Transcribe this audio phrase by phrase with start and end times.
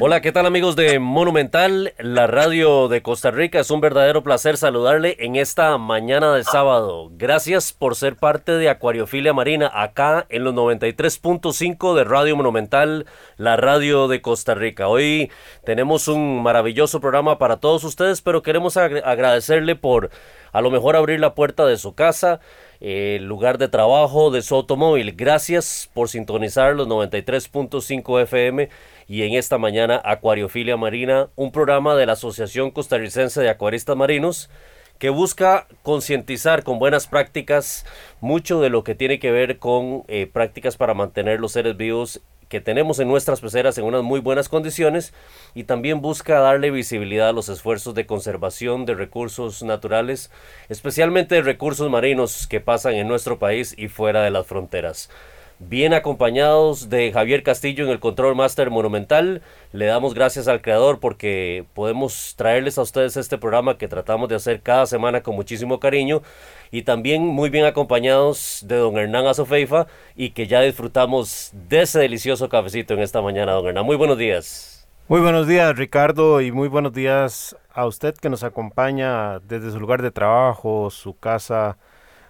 [0.00, 3.58] Hola, ¿qué tal amigos de Monumental, la radio de Costa Rica?
[3.58, 7.10] Es un verdadero placer saludarle en esta mañana de sábado.
[7.14, 13.06] Gracias por ser parte de Acuariofilia Marina acá en los 93.5 de Radio Monumental,
[13.38, 14.86] la radio de Costa Rica.
[14.86, 15.32] Hoy
[15.64, 20.10] tenemos un maravilloso programa para todos ustedes, pero queremos agradecerle por
[20.52, 22.38] a lo mejor abrir la puerta de su casa,
[22.80, 25.12] el lugar de trabajo, de su automóvil.
[25.12, 28.68] Gracias por sintonizar los 93.5 FM
[29.08, 34.50] y en esta mañana Acuariofilia Marina, un programa de la Asociación Costarricense de Acuaristas Marinos
[34.98, 37.86] que busca concientizar con buenas prácticas
[38.20, 42.20] mucho de lo que tiene que ver con eh, prácticas para mantener los seres vivos
[42.48, 45.12] que tenemos en nuestras peceras en unas muy buenas condiciones
[45.54, 50.30] y también busca darle visibilidad a los esfuerzos de conservación de recursos naturales,
[50.68, 55.10] especialmente de recursos marinos que pasan en nuestro país y fuera de las fronteras
[55.58, 59.42] bien acompañados de Javier Castillo en el Control Master Monumental.
[59.72, 64.36] Le damos gracias al creador porque podemos traerles a ustedes este programa que tratamos de
[64.36, 66.22] hacer cada semana con muchísimo cariño
[66.70, 71.98] y también muy bien acompañados de don Hernán Azofeifa y que ya disfrutamos de ese
[71.98, 73.84] delicioso cafecito en esta mañana, don Hernán.
[73.84, 74.86] Muy buenos días.
[75.08, 79.80] Muy buenos días, Ricardo, y muy buenos días a usted que nos acompaña desde su
[79.80, 81.78] lugar de trabajo, su casa,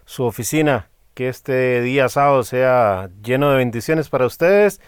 [0.05, 0.89] su oficina
[1.19, 4.81] que este día sábado sea lleno de bendiciones para ustedes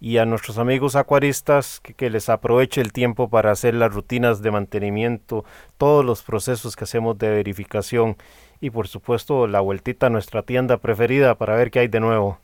[0.00, 4.50] y a nuestros amigos acuaristas que, les aproveche el tiempo para hacer las rutinas de
[4.50, 5.44] mantenimiento,
[5.78, 8.16] todos los procesos que hacemos de verificación
[8.60, 12.40] y por supuesto la vueltita a nuestra tienda preferida para ver qué hay de nuevo.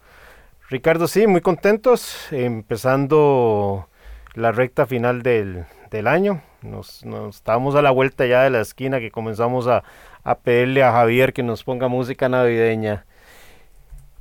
[0.70, 3.88] Ricardo, sí, muy contentos, empezando
[4.34, 6.42] la recta final del, del año.
[6.62, 9.82] Nos, nos estamos a la vuelta ya de la esquina que comenzamos a,
[10.22, 13.04] a pedirle a Javier que nos ponga música navideña.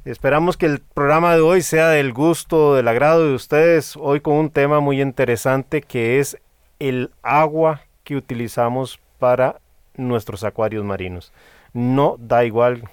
[0.04, 3.96] Esperamos que el programa de hoy sea del gusto, del agrado de ustedes.
[3.96, 6.38] Hoy con un tema muy interesante que es
[6.80, 9.62] el agua que utilizamos para
[9.96, 11.32] nuestros acuarios marinos.
[11.74, 12.90] No da igual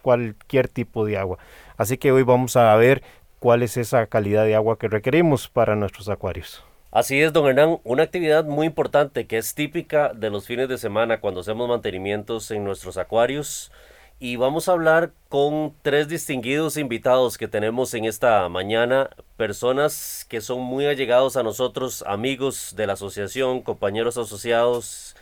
[0.00, 1.36] cualquier tipo de agua.
[1.76, 3.02] Así que hoy vamos a ver
[3.38, 6.64] cuál es esa calidad de agua que requerimos para nuestros acuarios.
[6.90, 10.78] Así es, don Hernán, una actividad muy importante que es típica de los fines de
[10.78, 13.70] semana cuando hacemos mantenimientos en nuestros acuarios
[14.18, 20.40] y vamos a hablar con tres distinguidos invitados que tenemos en esta mañana, personas que
[20.40, 25.16] son muy allegados a nosotros, amigos de la asociación, compañeros asociados,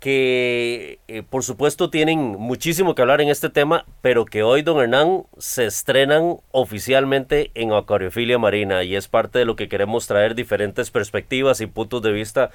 [0.00, 4.80] que eh, por supuesto tienen muchísimo que hablar en este tema, pero que hoy, don
[4.80, 10.34] Hernán, se estrenan oficialmente en Acuariofilia Marina y es parte de lo que queremos traer
[10.34, 12.50] diferentes perspectivas y puntos de vista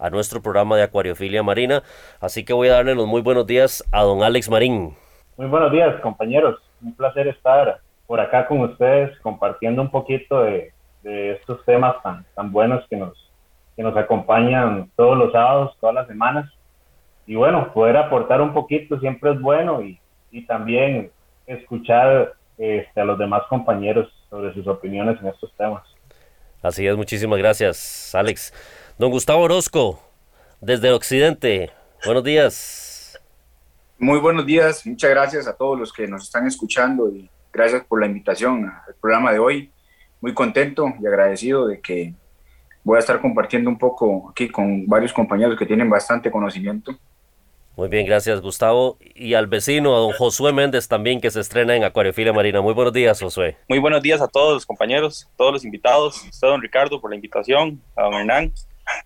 [0.00, 1.84] a nuestro programa de Acuariofilia Marina.
[2.18, 4.96] Así que voy a darle los muy buenos días a don Alex Marín.
[5.38, 6.58] Muy buenos días, compañeros.
[6.82, 10.72] Un placer estar por acá con ustedes compartiendo un poquito de,
[11.04, 13.16] estos temas tan, tan buenos que nos,
[13.76, 16.50] que nos acompañan todos los sábados, todas las semanas.
[17.24, 20.00] Y bueno, poder aportar un poquito siempre es bueno y,
[20.48, 21.12] también
[21.46, 25.84] escuchar este, a los demás compañeros sobre sus opiniones en estos temas.
[26.62, 28.52] Así es, muchísimas gracias, Alex.
[28.98, 30.00] Don Gustavo Orozco,
[30.60, 31.70] desde el occidente,
[32.04, 32.87] buenos días.
[34.00, 37.98] Muy buenos días, muchas gracias a todos los que nos están escuchando y gracias por
[37.98, 39.72] la invitación al programa de hoy.
[40.20, 42.14] Muy contento y agradecido de que
[42.84, 46.96] voy a estar compartiendo un poco aquí con varios compañeros que tienen bastante conocimiento.
[47.76, 48.98] Muy bien, gracias Gustavo.
[49.16, 52.60] Y al vecino, a don Josué Méndez también, que se estrena en Acuariofilia Marina.
[52.60, 53.56] Muy buenos días, Josué.
[53.68, 57.10] Muy buenos días a todos los compañeros, todos los invitados, a usted, don Ricardo, por
[57.10, 58.52] la invitación, a don Hernán.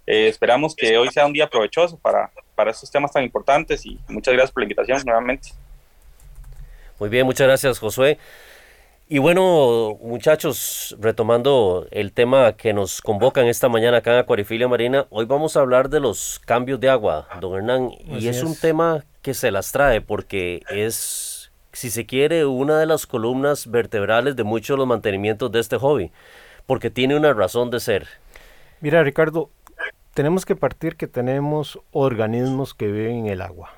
[0.06, 3.98] Eh, esperamos que hoy sea un día provechoso para, para estos temas tan importantes y
[4.08, 5.50] muchas gracias por la invitación nuevamente.
[6.98, 8.18] Muy bien, muchas gracias Josué.
[9.08, 15.06] Y bueno, muchachos, retomando el tema que nos convocan esta mañana acá en Acuarifilia Marina,
[15.10, 19.04] hoy vamos a hablar de los cambios de agua, don Hernán, y es, un tema
[19.20, 24.44] que se las trae porque es, si se quiere, una de las columnas vertebrales de
[24.44, 26.10] muchos de los mantenimientos de este hobby,
[26.64, 28.06] porque tiene una razón de ser.
[28.80, 29.50] Mira, Ricardo,
[30.14, 33.70] tenemos que partir que tenemos organismos que viven en el agua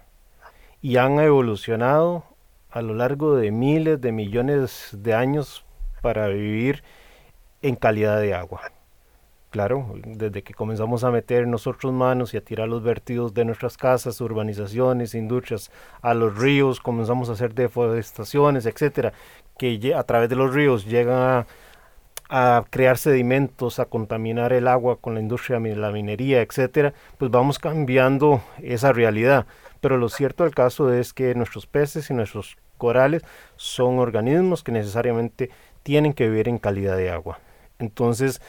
[0.83, 2.25] y han evolucionado
[2.71, 5.65] a lo largo de miles de millones de años
[6.03, 6.83] para vivir
[7.63, 8.73] en calidad de agua.
[9.51, 13.77] Claro, desde que comenzamos a meter nosotros manos y a tirar los vertidos de nuestras
[13.77, 15.71] casas, urbanizaciones, industrias
[16.03, 19.13] a los ríos, comenzamos a hacer deforestaciones, etcétera,
[19.57, 21.47] que a través de los ríos llegan a,
[22.71, 28.43] crear sedimentos, a contaminar el agua con la industria la minería, etcétera, pues vamos cambiando
[28.63, 29.47] esa realidad.
[29.81, 33.23] Pero lo cierto del caso es que nuestros peces y nuestros corales
[33.57, 35.51] son organismos que necesariamente
[35.83, 37.39] tienen que vivir en calidad de agua.
[37.79, 38.41] Entonces,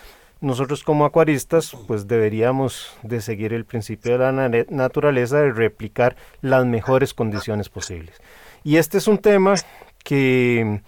[0.42, 6.66] nosotros como acuaristas pues deberíamos de seguir el principio de la naturaleza de replicar las
[6.66, 8.16] mejores condiciones posibles.
[8.64, 9.56] Y este es un tema
[10.04, 10.82] que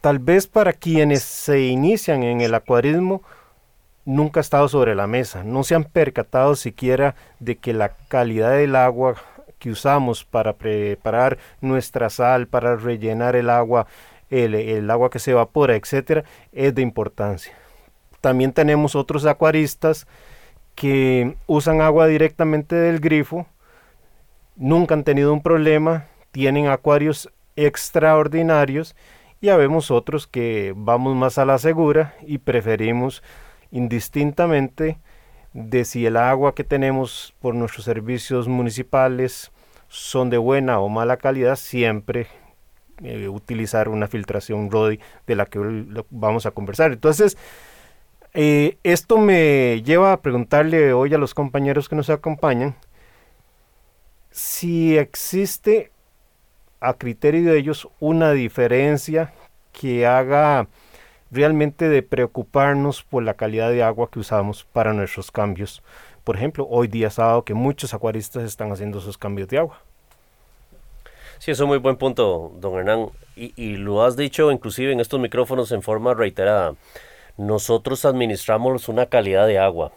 [0.00, 3.22] tal vez para quienes se inician en el acuarismo
[4.04, 8.52] nunca ha estado sobre la mesa, no se han percatado siquiera de que la calidad
[8.52, 9.16] del agua
[9.58, 13.86] que usamos para preparar nuestra sal, para rellenar el agua,
[14.30, 17.52] el, el agua que se evapora, etcétera, es de importancia.
[18.20, 20.06] También tenemos otros acuaristas
[20.74, 23.46] que usan agua directamente del grifo,
[24.56, 28.94] nunca han tenido un problema, tienen acuarios extraordinarios
[29.40, 33.22] y habemos otros que vamos más a la segura y preferimos
[33.70, 34.98] indistintamente
[35.52, 39.50] de si el agua que tenemos por nuestros servicios municipales
[39.88, 42.26] son de buena o mala calidad, siempre
[43.02, 45.58] eh, utilizar una filtración RODI de la que
[46.10, 46.92] vamos a conversar.
[46.92, 47.38] Entonces,
[48.34, 52.76] eh, esto me lleva a preguntarle hoy a los compañeros que nos acompañan
[54.30, 55.90] si existe
[56.80, 59.32] a criterio de ellos una diferencia
[59.72, 60.68] que haga
[61.30, 65.82] realmente de preocuparnos por la calidad de agua que usamos para nuestros cambios.
[66.24, 69.80] Por ejemplo, hoy día sábado que muchos acuaristas están haciendo esos cambios de agua.
[71.38, 73.10] Sí, es muy buen punto, don Hernán.
[73.36, 76.74] Y, lo has dicho inclusive en estos micrófonos en forma reiterada
[77.38, 79.92] nosotros administramos una calidad de agua.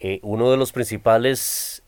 [0.00, 1.82] Eh, uno de los principales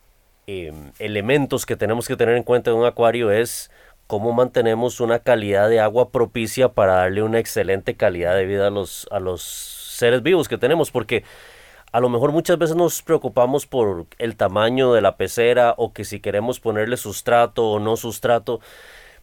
[0.47, 3.71] em, elementos que tenemos que tener en cuenta en un acuario es
[4.11, 8.71] cómo mantenemos una calidad de agua propicia para darle una excelente calidad de vida a
[8.71, 11.23] los, a los seres vivos que tenemos, porque
[11.93, 16.05] a lo mejor muchas veces nos preocupamos por el tamaño de la pecera o que
[16.05, 18.59] si queremos ponerle sustrato o no sustrato,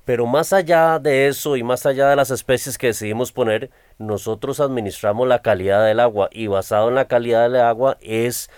[0.05, 4.61] pero más allá de eso y más allá de las especies que decidimos poner, nosotros
[4.61, 8.49] administramos la calidad del agua y basado en la calidad del agua es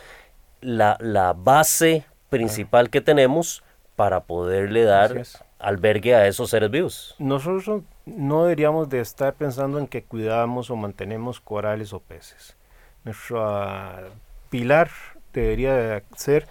[0.61, 0.95] la,
[1.35, 3.63] base principal que tenemos
[3.95, 5.23] para poderle dar
[5.59, 7.15] albergue a esos seres vivos.
[7.19, 12.55] Nosotros no deberíamos de estar pensando en que cuidamos o mantenemos corales o peces.
[13.03, 14.09] Nuestro
[14.49, 14.89] pilar
[15.33, 16.47] debería de ser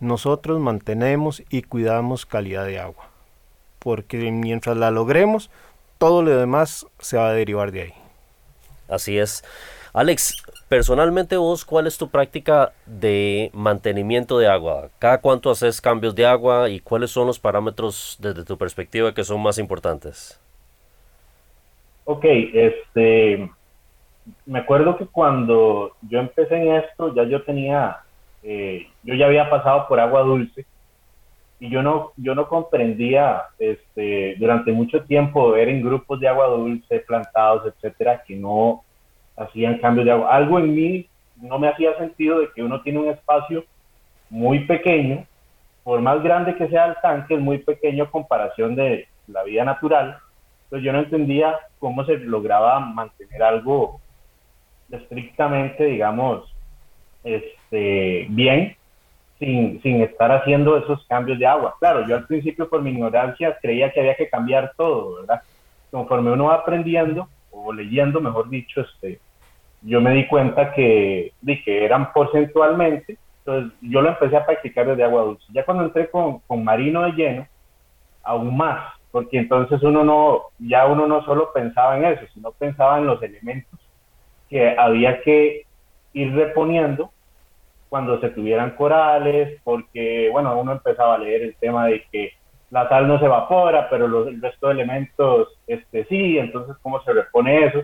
[0.00, 3.16] nosotros mantenemos y cuidamos calidad de agua
[3.86, 5.48] porque mientras la logremos,
[5.98, 7.94] todo lo demás se va a derivar de ahí.
[8.88, 9.44] Así es.
[9.92, 14.88] Alex, personalmente vos, ¿cuál es tu práctica de mantenimiento de agua?
[14.98, 19.24] ¿Cada cuánto haces cambios de agua y cuáles son los parámetros desde tu perspectiva que
[19.24, 20.40] son más importantes?
[22.04, 23.50] Ok, este,
[24.44, 27.98] me acuerdo que cuando yo empecé en esto, ya yo tenía,
[28.42, 30.66] eh, yo ya había pasado por agua dulce
[31.58, 36.46] y yo no, yo no comprendía este, durante mucho tiempo ver en grupos de agua
[36.48, 38.84] dulce plantados, etcétera, que no
[39.36, 40.34] hacían cambios de agua.
[40.34, 43.64] Algo en mí no me hacía sentido de que uno tiene un espacio
[44.30, 45.24] muy pequeño,
[45.84, 49.64] por más grande que sea el tanque, es muy pequeño a comparación de la vida
[49.64, 50.18] natural.
[50.64, 54.00] Entonces yo no entendía cómo se lograba mantener algo
[54.90, 56.52] estrictamente, digamos,
[57.22, 58.76] este, bien
[59.38, 61.76] sin, sin estar haciendo esos cambios de agua.
[61.78, 65.42] Claro, yo al principio por mi ignorancia creía que había que cambiar todo, ¿verdad?
[65.90, 69.20] Conforme uno va aprendiendo o leyendo, mejor dicho, este,
[69.82, 75.04] yo me di cuenta que, dije, eran porcentualmente, entonces yo lo empecé a practicar desde
[75.04, 75.46] agua dulce.
[75.52, 77.46] Ya cuando entré con, con marino de lleno,
[78.22, 82.98] aún más, porque entonces uno no, ya uno no solo pensaba en eso, sino pensaba
[82.98, 83.80] en los elementos
[84.50, 85.64] que había que
[86.12, 87.10] ir reponiendo
[87.88, 92.32] cuando se tuvieran corales, porque, bueno, uno empezaba a leer el tema de que
[92.70, 97.00] la sal no se evapora, pero los, el resto de elementos este, sí, entonces, ¿cómo
[97.02, 97.82] se repone eso?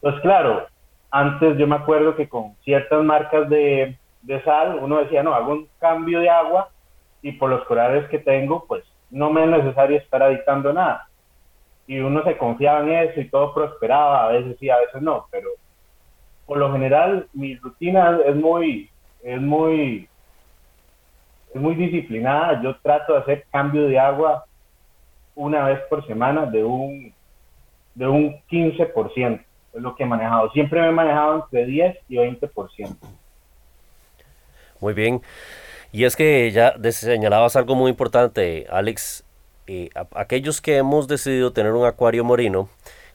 [0.00, 0.66] Pues claro,
[1.10, 5.52] antes yo me acuerdo que con ciertas marcas de, de sal, uno decía, no, hago
[5.52, 6.70] un cambio de agua
[7.22, 11.08] y por los corales que tengo, pues no me es necesario estar adictando nada.
[11.86, 15.26] Y uno se confiaba en eso y todo prosperaba, a veces sí, a veces no,
[15.30, 15.50] pero
[16.46, 18.90] por lo general mi rutina es muy,
[19.22, 20.08] es muy,
[21.54, 22.62] es muy disciplinada.
[22.62, 24.46] Yo trato de hacer cambio de agua
[25.34, 27.12] una vez por semana de un,
[27.94, 29.44] de un 15%.
[29.72, 30.50] Es lo que he manejado.
[30.52, 32.96] Siempre me he manejado entre 10 y 20%.
[34.80, 35.22] Muy bien.
[35.92, 39.24] Y es que ya señalabas algo muy importante, Alex.
[39.66, 42.68] Eh, aquellos que hemos decidido tener un acuario marino,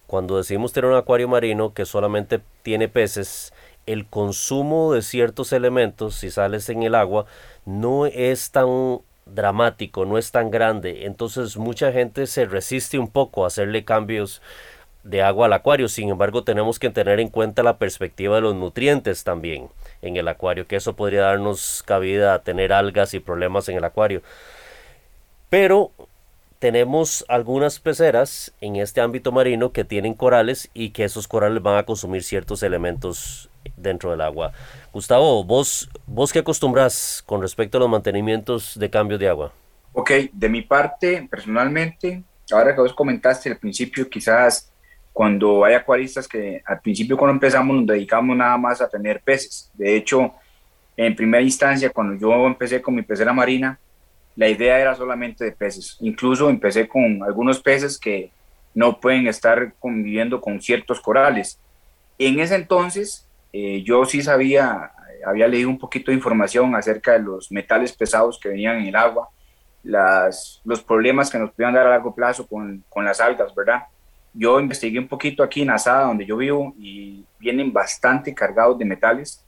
[0.08, 3.54] cuando decidimos tener un acuario marino que solamente tiene peces,
[3.86, 7.26] el consumo de ciertos elementos, si sales en el agua,
[7.66, 11.06] no es tan dramático, no es tan grande.
[11.06, 14.42] Entonces mucha gente se resiste un poco a hacerle cambios
[15.04, 15.88] de agua al acuario.
[15.88, 19.70] Sin embargo, tenemos que tener en cuenta la perspectiva de los nutrientes también
[20.02, 23.84] en el acuario, que eso podría darnos cabida a tener algas y problemas en el
[23.84, 24.22] acuario.
[25.50, 25.92] Pero
[26.60, 31.78] tenemos algunas peceras en este ámbito marino que tienen corales y que esos corales van
[31.78, 34.52] a consumir ciertos elementos dentro del agua.
[34.92, 39.52] Gustavo, vos, vos qué acostumbras con respecto a los mantenimientos de cambio de agua?
[39.94, 44.72] Ok, de mi parte, personalmente, ahora que vos comentaste al principio, quizás
[45.14, 49.72] cuando hay acuaristas que al principio cuando empezamos nos dedicamos nada más a tener peces.
[49.74, 50.34] De hecho,
[50.98, 53.80] en primera instancia, cuando yo empecé con mi pecera marina,
[54.36, 55.98] la idea era solamente de peces.
[56.02, 58.32] Incluso empecé con algunos peces que
[58.74, 61.60] no pueden estar conviviendo con ciertos corales.
[62.18, 63.25] En ese entonces,
[63.58, 64.92] eh, yo sí sabía,
[65.26, 68.96] había leído un poquito de información acerca de los metales pesados que venían en el
[68.98, 69.30] agua,
[69.82, 73.84] las, los problemas que nos podían dar a largo plazo con, con las algas, ¿verdad?
[74.34, 78.84] Yo investigué un poquito aquí en Asada, donde yo vivo, y vienen bastante cargados de
[78.84, 79.42] metales.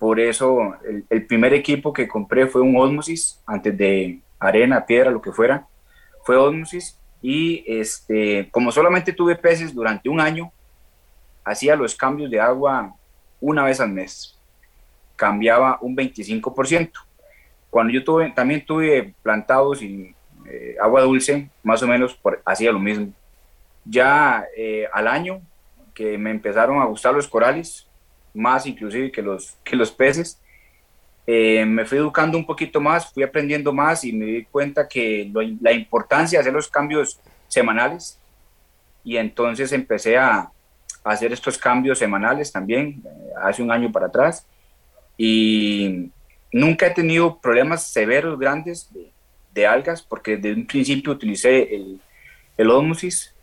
[0.00, 5.12] Por eso el, el primer equipo que compré fue un Osmosis, antes de arena, piedra,
[5.12, 5.64] lo que fuera,
[6.24, 6.98] fue Osmosis.
[7.22, 10.50] Y este, como solamente tuve peces durante un año,
[11.44, 12.96] hacía los cambios de agua
[13.40, 14.38] una vez al mes.
[15.16, 16.92] Cambiaba un 25%.
[17.70, 20.14] Cuando yo tuve, también tuve plantados y
[20.46, 23.12] eh, agua dulce, más o menos por, hacía lo mismo.
[23.84, 25.42] Ya eh, al año
[25.94, 27.86] que me empezaron a gustar los corales,
[28.32, 30.40] más inclusive que los, que los peces,
[31.26, 35.30] eh, me fui educando un poquito más, fui aprendiendo más y me di cuenta que
[35.60, 38.18] la importancia de hacer los cambios semanales
[39.04, 40.50] y entonces empecé a,
[41.10, 44.46] hacer estos cambios semanales también, eh, hace un año para atrás.
[45.16, 46.10] Y
[46.52, 48.90] nunca he tenido problemas severos, grandes
[49.52, 52.00] de, algas, porque desde un principio utilicé el,
[52.56, 53.34] el osmosis.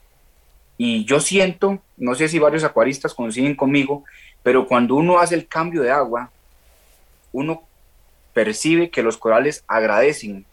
[0.77, 4.05] Y yo siento, no sé si varios acuaristas coinciden conmigo,
[4.43, 6.31] pero cuando uno hace el cambio de agua,
[7.34, 7.63] uno
[8.34, 10.45] percibe que los corales agradecen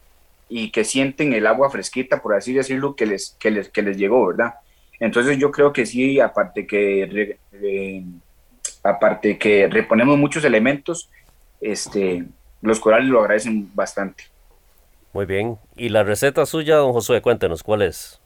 [0.49, 3.97] y que sienten el agua fresquita, por así decirlo, que les, que les, que les
[3.97, 4.55] llegó, ¿verdad?
[5.03, 7.37] Entonces yo creo que sí, aparte que,
[8.85, 11.11] aparte que reponemos muchos elementos,
[11.61, 12.25] este,
[12.61, 14.27] los corales lo agradecen bastante.
[15.13, 15.59] Muy bien.
[15.75, 17.21] ¿Y la receta suya, don Josué?
[17.21, 18.21] Cuéntenos, ¿cuál es?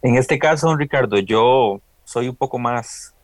[0.00, 3.14] En este caso, don Ricardo, yo soy un poco más,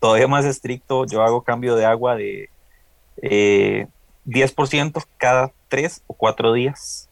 [0.00, 1.06] todavía más estricto.
[1.06, 2.50] Yo hago cambio de agua de
[3.22, 3.86] eh,
[4.26, 7.08] 10% cada tres o cuatro días,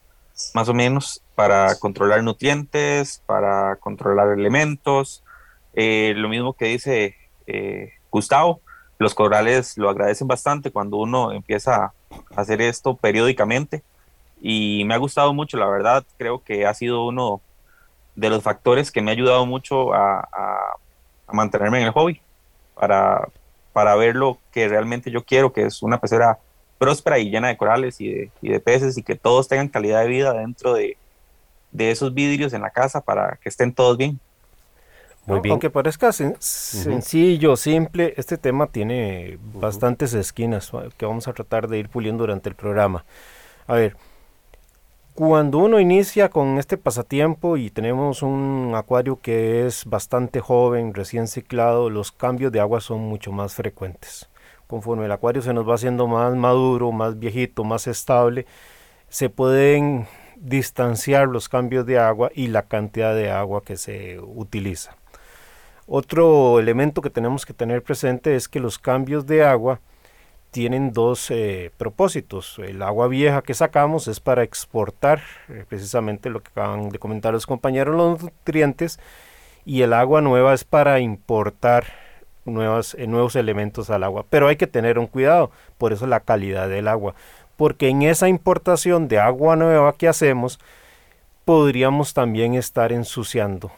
[0.53, 5.25] más o menos para controlar nutrientes, para controlar elementos.
[5.75, 8.61] Eh, lo mismo que dice eh, Gustavo,
[8.99, 11.93] los corales lo agradecen bastante cuando uno empieza a
[12.37, 13.83] hacer esto periódicamente
[14.41, 17.41] y me ha gustado mucho, la verdad, creo que ha sido uno
[18.14, 20.29] de los factores que me ha ayudado mucho a,
[21.33, 22.21] mantenerme en el hobby,
[22.75, 23.26] para,
[23.73, 26.38] para ver lo que realmente yo quiero, que es una pecera
[26.79, 30.03] próspera y llena de corales y de, y de peces y que todos tengan calidad
[30.03, 30.97] de vida dentro de,
[31.75, 34.19] de esos vidrios en la casa para que estén todos bien.
[35.26, 35.52] Muy bien.
[35.52, 41.88] Aunque parezca sencillo, simple, este tema tiene bastantes esquinas que vamos a tratar de ir
[41.88, 43.04] puliendo durante el programa.
[43.66, 43.97] A ver,
[45.14, 51.26] cuando uno inicia con este pasatiempo y tenemos un acuario que es bastante joven, recién
[51.26, 54.28] ciclado, los cambios de agua son mucho más frecuentes.
[54.66, 58.45] Conforme el acuario se nos va haciendo más maduro, más viejito, más estable,
[59.09, 64.97] se pueden distanciar los cambios de agua y la cantidad de agua que se utiliza.
[65.87, 69.81] Otro elemento que tenemos que tener presente es que los cambios de agua
[70.50, 72.59] tienen dos eh, propósitos.
[72.59, 77.35] El agua vieja que sacamos es para exportar eh, precisamente lo que acaban de comentar
[77.35, 79.00] los compañeros, los nutrientes,
[79.67, 81.87] y el agua nueva es para importar
[82.47, 84.25] eh, nuevos elementos al agua.
[84.31, 87.14] Pero hay que tener un cuidado, por eso la calidad del agua
[87.56, 90.58] porque en esa importación de agua nueva que hacemos,
[91.44, 93.70] podríamos también estar ensuciando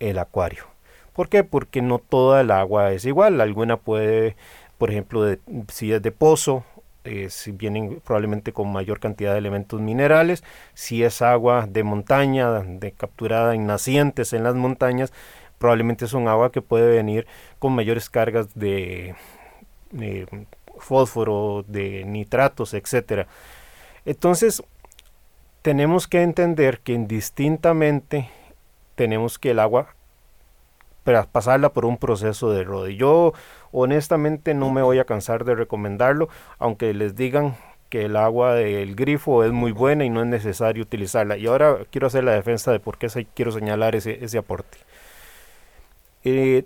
[0.00, 0.64] el acuario.
[1.12, 1.44] ¿Por qué?
[1.44, 3.40] Porque no toda el agua es igual.
[3.40, 4.36] Alguna puede,
[4.78, 5.24] por ejemplo,
[5.68, 6.64] si es de pozo
[7.04, 10.44] eh, si vienen probablemente con mayor cantidad de elementos minerales.
[10.74, 15.12] Si es agua de montaña, de capturada en nacientes en las montañas,
[15.58, 17.26] probablemente es un agua que puede venir
[17.58, 19.16] con mayores cargas de,
[20.82, 23.26] fósforo, de nitratos, etcétera.
[24.04, 24.62] Entonces,
[25.62, 28.28] tenemos que entender que indistintamente
[28.94, 29.94] tenemos que el agua
[31.04, 32.90] para pasarla por un proceso de rodeo.
[32.90, 33.32] Yo
[33.70, 37.56] honestamente no me voy a cansar de recomendarlo, aunque les digan
[37.88, 41.36] que el agua del grifo es muy buena y no es necesario utilizarla.
[41.36, 44.78] Y ahora quiero hacer la defensa de por qué quiero señalar ese, ese aporte.
[46.24, 46.64] Eh,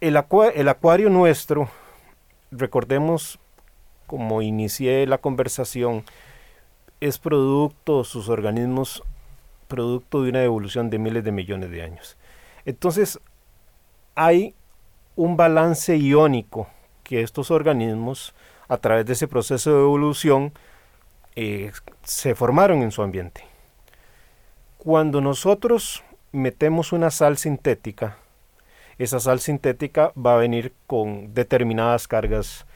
[0.00, 0.16] el,
[0.54, 1.68] el acuario nuestro,
[2.50, 3.38] recordemos
[4.06, 6.04] como inicié la conversación,
[7.00, 9.04] es producto, sus organismos,
[9.68, 12.16] producto de una evolución de miles de millones de años.
[12.64, 13.20] Entonces,
[14.14, 14.54] hay
[15.14, 16.68] un balance iónico
[17.04, 18.34] que estos organismos,
[18.66, 20.52] a través de ese proceso de evolución,
[21.36, 21.70] eh,
[22.02, 23.44] se formaron en su ambiente.
[24.78, 26.02] Cuando nosotros
[26.32, 28.16] metemos una sal sintética,
[28.98, 32.66] esa sal sintética va a venir con determinadas cargas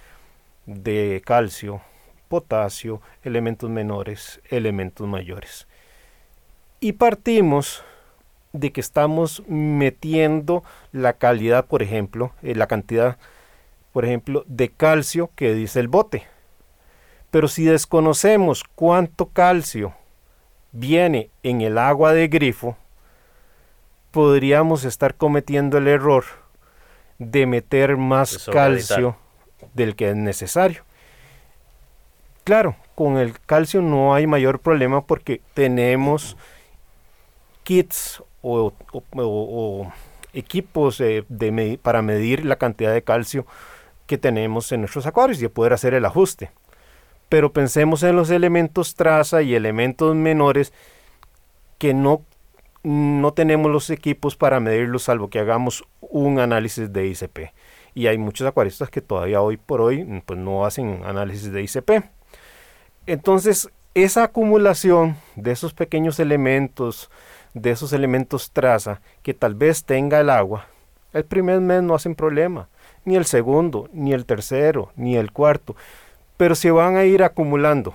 [0.67, 1.81] de calcio,
[2.29, 5.67] potasio, elementos menores, elementos mayores.
[6.81, 7.85] Y partimos
[8.52, 10.62] de que estamos metiendo
[10.93, 13.19] la calidad, por ejemplo, eh, la cantidad,
[13.93, 16.25] por ejemplo, de calcio que dice el bote.
[17.31, 19.95] Pero si desconocemos cuánto calcio
[20.71, 22.76] viene en el agua de grifo,
[24.12, 26.25] podríamos estar cometiendo el error
[27.19, 29.16] de meter más calcio
[29.75, 30.85] del que es necesario.
[32.45, 36.37] Claro, con el calcio no hay mayor problema porque tenemos
[37.62, 38.73] kits o,
[40.33, 43.47] equipos de, para medir la cantidad de calcio
[44.07, 46.50] que tenemos en nuestros acuarios y poder hacer el ajuste.
[47.28, 50.73] Pero pensemos en los elementos traza y elementos menores
[51.78, 52.23] que no,
[52.83, 57.53] no tenemos los equipos para medirlos salvo que hagamos un análisis de ICP.
[57.95, 62.04] Y hay muchos acuaristas que todavía hoy por hoy pues, no hacen análisis de ICP.
[63.06, 67.11] Entonces, esa acumulación de esos pequeños elementos,
[67.54, 70.67] de esos elementos traza que tal vez tenga el agua,
[71.13, 72.69] el primer mes no hacen problema,
[73.04, 75.76] ni el segundo, ni el tercero, ni el cuarto,
[76.37, 77.95] pero se van a ir acumulando.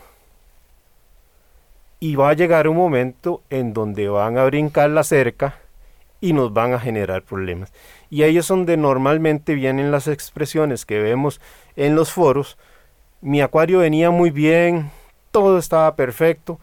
[1.99, 5.59] Y va a llegar un momento en donde van a brincar la cerca
[6.21, 7.73] y nos van a generar problemas.
[8.09, 11.41] Y ahí es donde normalmente vienen las expresiones que vemos
[11.75, 12.57] en los foros.
[13.21, 14.91] Mi acuario venía muy bien,
[15.31, 16.59] todo estaba perfecto,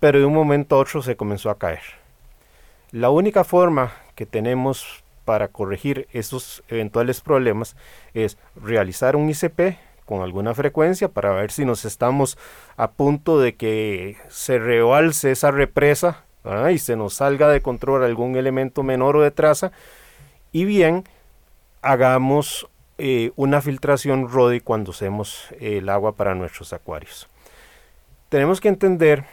[0.00, 1.82] pero de un momento a otro se comenzó a caer.
[2.92, 7.76] La única forma que tenemos para corregir esos eventuales problemas
[8.14, 12.38] es realizar un ICP con alguna frecuencia para ver si nos estamos
[12.76, 16.24] a punto de que se realce esa represa
[16.72, 19.72] y se nos salga de control algún elemento menor o de traza
[20.52, 21.04] y bien
[21.82, 27.28] hagamos eh, una filtración RODI cuando hacemos el agua para nuestros acuarios.
[28.28, 29.24] Tenemos que entender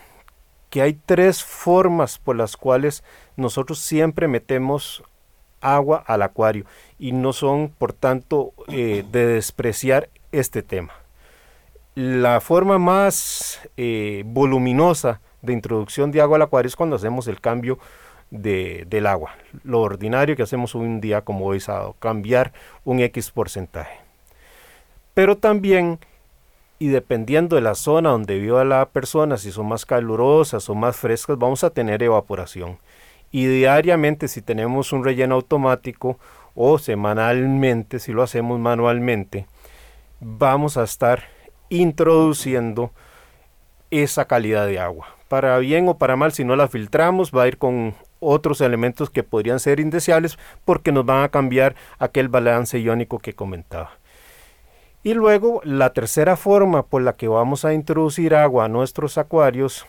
[0.69, 3.03] que hay tres formas por las cuales
[3.37, 5.03] nosotros siempre metemos
[5.61, 6.65] agua al acuario
[6.99, 10.93] y no son, por tanto, eh, de despreciar este tema.
[11.95, 17.39] La forma más eh, voluminosa de introducción de agua al acuario es cuando hacemos el
[17.39, 17.79] cambio
[18.31, 19.35] de, del agua.
[19.63, 22.51] Lo ordinario que hacemos un día como hoy sábado, cambiar
[22.83, 23.99] un X porcentaje.
[25.13, 25.99] Pero también
[26.83, 30.97] y dependiendo de la zona donde viva la persona, si son más calurosas o más
[30.97, 32.77] frescas, vamos a tener evaporación.
[33.31, 36.19] Y diariamente, si tenemos un relleno automático
[36.55, 39.47] o semanalmente, si lo hacemos manualmente,
[40.23, 41.23] vamos a estar
[41.69, 42.91] introduciendo
[43.91, 45.07] esa calidad de agua.
[45.27, 49.09] Para bien o para mal, si no la filtramos, va a ir con otros elementos
[49.09, 53.91] que podrían ser indeseables porque nos van a cambiar aquel balance iónico que comentaba.
[55.03, 59.85] Y luego la tercera forma por la que vamos a introducir agua a nuestros acuarios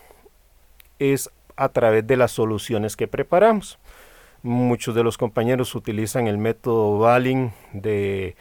[0.99, 3.79] es a través de las soluciones que preparamos.
[4.43, 8.37] Muchos de los compañeros utilizan el método Valin de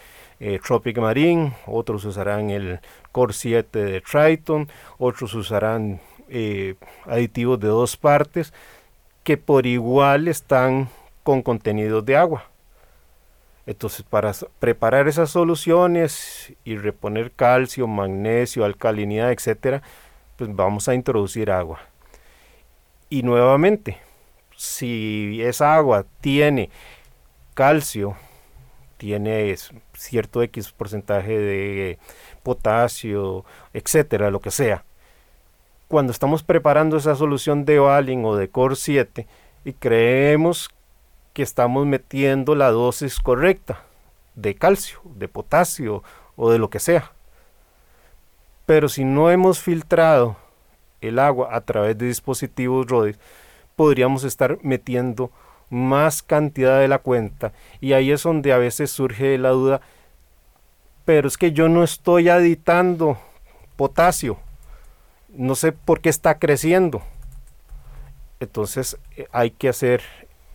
[0.45, 2.82] eh, Tropic Marine, otros usarán el
[3.13, 6.75] Core 7 de Triton, otros usarán eh,
[7.06, 8.53] aditivos de dos partes
[9.23, 10.89] que por igual están
[11.23, 12.43] con contenidos de agua.
[13.65, 19.82] Entonces, para preparar esas soluciones y reponer calcio, magnesio, alcalinidad, etcétera,
[20.36, 21.79] pues vamos a introducir agua.
[23.10, 23.97] Y nuevamente,
[24.58, 26.69] si esa agua tiene
[27.53, 28.17] calcio,
[29.03, 29.53] tiene
[29.91, 31.99] cierto X porcentaje de
[32.41, 34.85] potasio, etcétera, lo que sea.
[35.89, 39.27] Cuando estamos preparando esa solución de Valin o de Core 7
[39.65, 40.69] y creemos
[41.33, 43.83] que estamos metiendo la dosis correcta
[44.35, 46.01] de calcio, de potasio
[46.37, 47.11] o de lo que sea.
[48.65, 50.37] Pero si no hemos filtrado
[51.01, 53.19] el agua a través de dispositivos RODIS,
[53.75, 55.29] podríamos estar metiendo
[55.73, 57.51] más cantidad de la cuenta.
[57.81, 59.81] Y ahí es donde a veces surge la duda,
[61.03, 63.17] pero es que yo no estoy aditando
[63.75, 64.38] potasio.
[65.29, 67.01] No sé por qué está creciendo.
[68.39, 70.01] Entonces eh, hay que hacer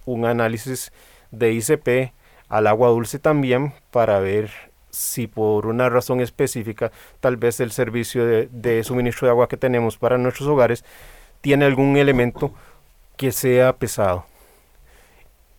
[0.07, 0.93] un análisis
[1.31, 2.13] de ICP
[2.49, 4.51] al agua dulce también para ver
[4.91, 9.99] si por una razón específica, tal vez el servicio de, suministro de agua que tenemos
[9.99, 10.85] para nuestros hogares
[11.41, 12.53] tiene algún elemento
[13.17, 14.25] que sea pesado.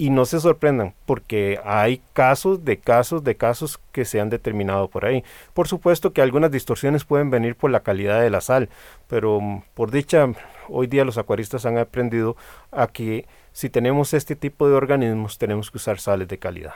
[0.02, 4.88] Y no se sorprendan, porque hay casos de casos de casos que se han determinado
[4.88, 5.26] por ahí.
[5.54, 8.70] Por supuesto que algunas distorsiones pueden venir por la calidad de la sal,
[9.10, 10.28] pero mm, por dicha,
[10.70, 12.38] hoy día los acuaristas han aprendido
[12.72, 16.76] a que si tenemos este tipo de organismos tenemos que usar sales de calidad.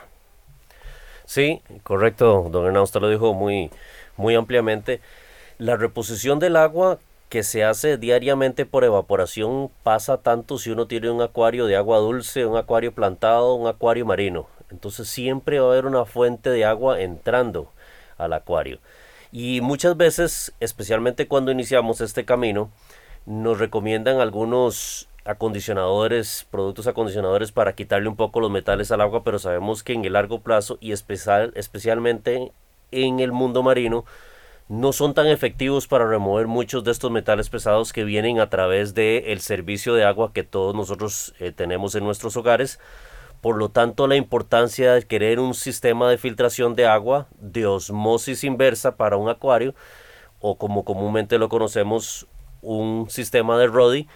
[1.25, 3.71] Sí, correcto, don Hernán, usted lo dijo muy,
[4.17, 4.99] muy ampliamente.
[5.57, 6.99] La reposición del agua
[7.33, 11.97] que se hace diariamente por evaporación pasa tanto si uno tiene un acuario de agua
[11.97, 14.45] dulce, un acuario plantado, un acuario marino.
[14.69, 17.71] Entonces siempre va a haber una fuente de agua entrando
[18.19, 18.77] al acuario.
[19.31, 22.69] Y muchas veces, especialmente cuando iniciamos este camino,
[23.25, 29.39] nos recomiendan algunos acondicionadores, productos acondicionadores para quitarle un poco los metales al agua, pero
[29.39, 32.51] sabemos que en el largo plazo y especial, especialmente
[32.91, 34.05] en el mundo marino
[34.69, 38.93] no son tan efectivos para remover muchos de estos metales pesados que vienen a través
[38.93, 42.79] del el servicio de agua que todos nosotros eh, tenemos en nuestros hogares.
[43.41, 48.45] Por lo tanto, la importancia de querer un sistema de filtración de agua de osmosis
[48.45, 49.75] inversa para un acuario,
[50.39, 52.27] o como comúnmente lo conocemos,
[52.61, 54.07] un sistema de RODI,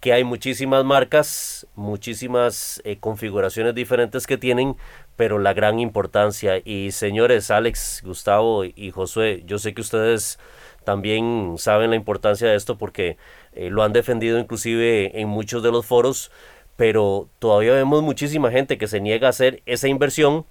[0.00, 4.74] que hay muchísimas marcas, muchísimas eh, configuraciones diferentes que tienen,
[5.22, 6.60] pero la gran importancia.
[6.64, 10.40] Y señores, Alex, Gustavo y Josué, yo sé que ustedes
[10.82, 13.18] también saben la importancia de esto porque
[13.52, 16.32] eh, lo han defendido inclusive en muchos de los foros,
[16.74, 20.44] pero todavía vemos muchísima gente que se niega a hacer esa inversión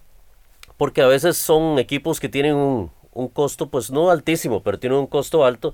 [0.77, 4.99] porque a veces son equipos que tienen un, un costo pues no altísimo, pero tienen
[4.99, 5.73] un costo alto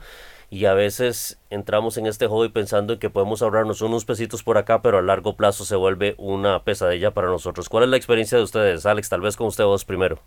[0.50, 4.58] y a veces entramos en este hobby pensando en que podemos ahorrarnos unos pesitos por
[4.58, 7.68] acá, pero a largo plazo se vuelve una pesadilla para nosotros.
[7.68, 9.10] ¿Cuál es la experiencia de ustedes, Alex?
[9.10, 10.20] Tal vez con usted vos primero.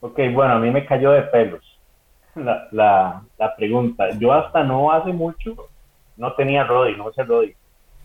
[0.00, 1.62] Ok, bueno, a mí me cayó de pelos
[2.34, 4.08] la, la, la pregunta.
[4.18, 5.68] Yo hasta no hace mucho
[6.16, 7.50] no tenía Rodi, no sé Rodi.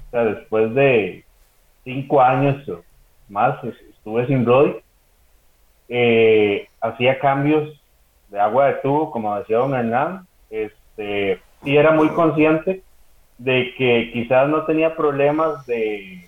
[0.08, 1.24] O sea, después de
[1.84, 2.56] cinco años
[3.30, 4.76] más estuve sin Rodi.
[5.90, 7.70] Eh, hacía cambios
[8.30, 12.84] de agua de tubo, como decía don Hernán, este, y era muy consciente
[13.38, 16.24] de que quizás no tenía problemas de,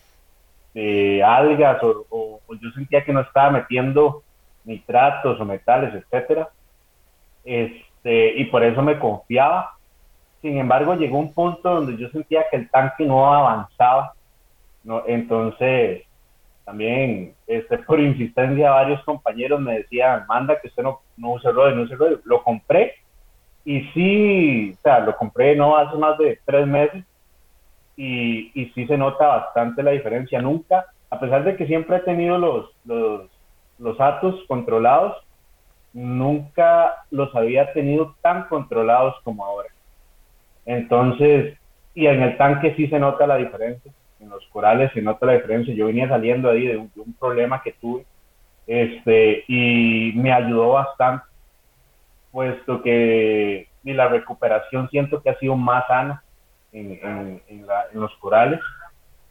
[1.25, 4.23] algas o, yo sentía que no estaba metiendo
[4.63, 6.49] nitratos o metales, etcétera.
[7.43, 9.73] Este, y por eso me confiaba.
[10.41, 14.13] Sin embargo, llegó un punto donde yo sentía que el tanque no avanzaba.
[14.83, 15.03] ¿no?
[15.05, 16.03] Entonces,
[16.69, 21.75] también este, por insistencia varios compañeros me decían, manda que usted no, no use RODE,
[21.75, 22.19] no use RODE.
[22.25, 22.93] Lo compré
[23.65, 27.03] y sí, o sea, lo compré no hace más de tres meses
[27.97, 30.41] y, y sí se nota bastante la diferencia.
[30.41, 33.29] Nunca, a pesar de que siempre he tenido los, los,
[33.79, 35.17] los atos controlados,
[35.91, 39.69] nunca los había tenido tan controlados como ahora.
[40.65, 41.58] Entonces,
[41.95, 45.34] y en el tanque sí se nota la diferencia en los corales se nota la
[45.34, 45.73] diferencia.
[45.73, 48.05] Yo venía saliendo ahí de un, problema que tuve
[48.67, 51.25] este, y me ayudó bastante,
[52.32, 56.23] puesto que y la recuperación siento que ha sido más sana
[56.71, 58.60] en, en, los corales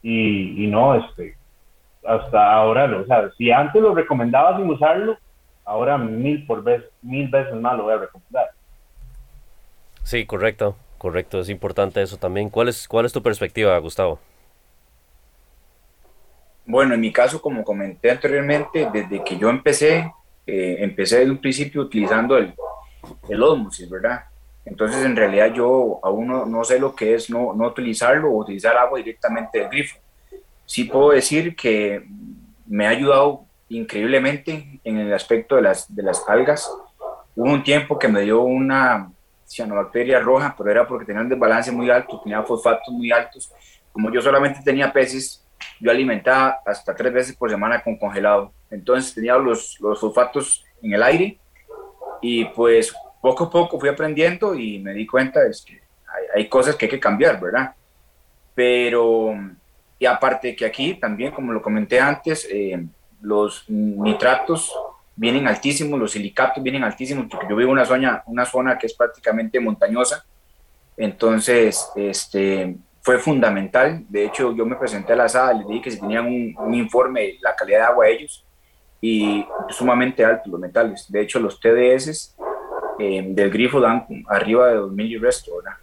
[0.01, 1.37] y, y, no, este,
[2.05, 5.17] hasta ahora, o sea, si antes lo recomendaba sin usarlo,
[5.65, 8.49] ahora mil por vez, mil veces más lo voy a recomendar.
[10.03, 12.49] Sí, correcto, correcto, es importante eso también.
[12.49, 14.19] ¿Cuál es, cuál es tu perspectiva, Gustavo?
[16.69, 20.13] Bueno, en mi caso, como comenté anteriormente, desde que yo empecé,
[20.45, 22.53] eh, empecé desde un principio utilizando el,
[23.27, 24.25] el osmosis, ¿verdad?
[24.65, 28.77] Entonces, en realidad yo aún no, sé lo que es no, no, utilizarlo o utilizar
[28.77, 29.97] agua directamente del grifo.
[30.67, 32.05] Sí puedo decir que
[32.67, 36.71] me ha ayudado increíblemente en el aspecto de las, de las algas.
[37.35, 39.11] Hubo un tiempo que me dio una
[39.47, 43.51] cianobacteria roja, pero era porque tenía un desbalance muy alto, tenía fosfatos muy altos.
[43.91, 45.43] Como yo solamente tenía peces,
[45.79, 48.53] yo alimentaba hasta tres veces por semana con congelado.
[48.69, 51.37] Entonces tenía los, los sulfatos en el aire
[52.21, 55.81] y pues poco a poco fui aprendiendo y me di cuenta es que
[56.33, 57.73] hay, cosas que hay que cambiar, ¿verdad?
[58.55, 59.33] Pero,
[59.97, 62.83] y aparte que aquí también, como lo comenté antes, eh,
[63.21, 64.73] los nitratos
[65.15, 68.87] vienen altísimos, los silicatos vienen altísimos, porque yo vivo en una zona, una zona que
[68.87, 70.25] es prácticamente montañosa,
[70.97, 75.91] entonces este, fue fundamental, de hecho yo me presenté a la sala, les dije que
[75.91, 78.45] si tenían un, informe de la calidad de agua de ellos,
[79.01, 82.35] y sumamente altos los metales, de hecho los TDS
[82.99, 85.77] eh, del grifo dan arriba de 2000 y resto, ¿verdad?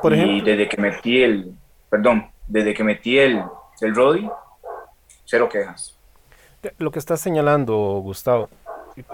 [0.00, 1.54] Por y desde que metí el,
[1.88, 3.42] perdón, desde que metí el,
[3.80, 4.28] el Rodi,
[5.24, 5.96] cero quejas.
[6.78, 8.48] Lo que está señalando, Gustavo,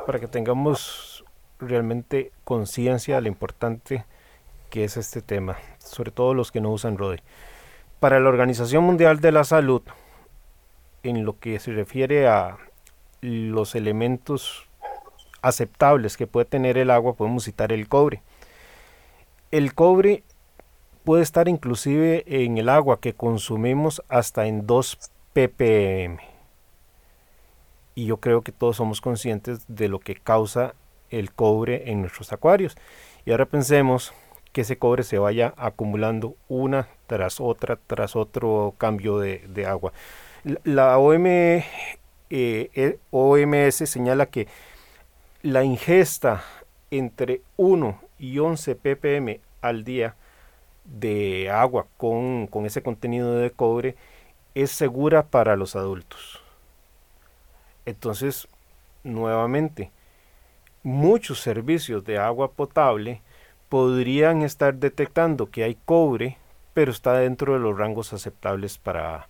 [0.07, 1.25] para que tengamos
[1.59, 4.05] realmente conciencia de lo importante
[4.71, 7.23] que es este tema, sobre todo los que no usan RODE.
[7.99, 9.83] Para la Organización Mundial de la Salud,
[11.03, 12.57] en lo que se refiere a
[13.21, 14.67] los elementos
[15.43, 18.23] aceptables que puede tener el agua, podemos citar el cobre.
[19.51, 20.23] El cobre
[21.05, 26.31] puede estar inclusive en el agua que consumimos hasta en 2 ppm
[28.01, 30.75] y yo creo que todos somos conscientes de lo que causa
[31.11, 32.77] el cobre en nuestros acuarios.
[33.27, 34.15] Y ahora pensemos
[34.53, 39.93] que ese cobre se vaya acumulando una tras otra, tras otro cambio de, agua.
[40.65, 41.65] La OM, eh,
[42.31, 44.49] e, OMS señala que
[45.43, 46.43] la ingesta
[46.91, 50.17] entre 1 y 11 ppm al día
[50.85, 53.97] de agua con, con ese contenido de cobre
[54.55, 56.43] es segura para los adultos.
[57.87, 58.49] Entonces,
[59.05, 59.91] nuevamente,
[60.83, 63.23] muchos servicios de agua potable
[63.71, 66.37] podrían estar detectando que hay cobre,
[66.75, 69.29] pero está dentro de los rangos aceptables para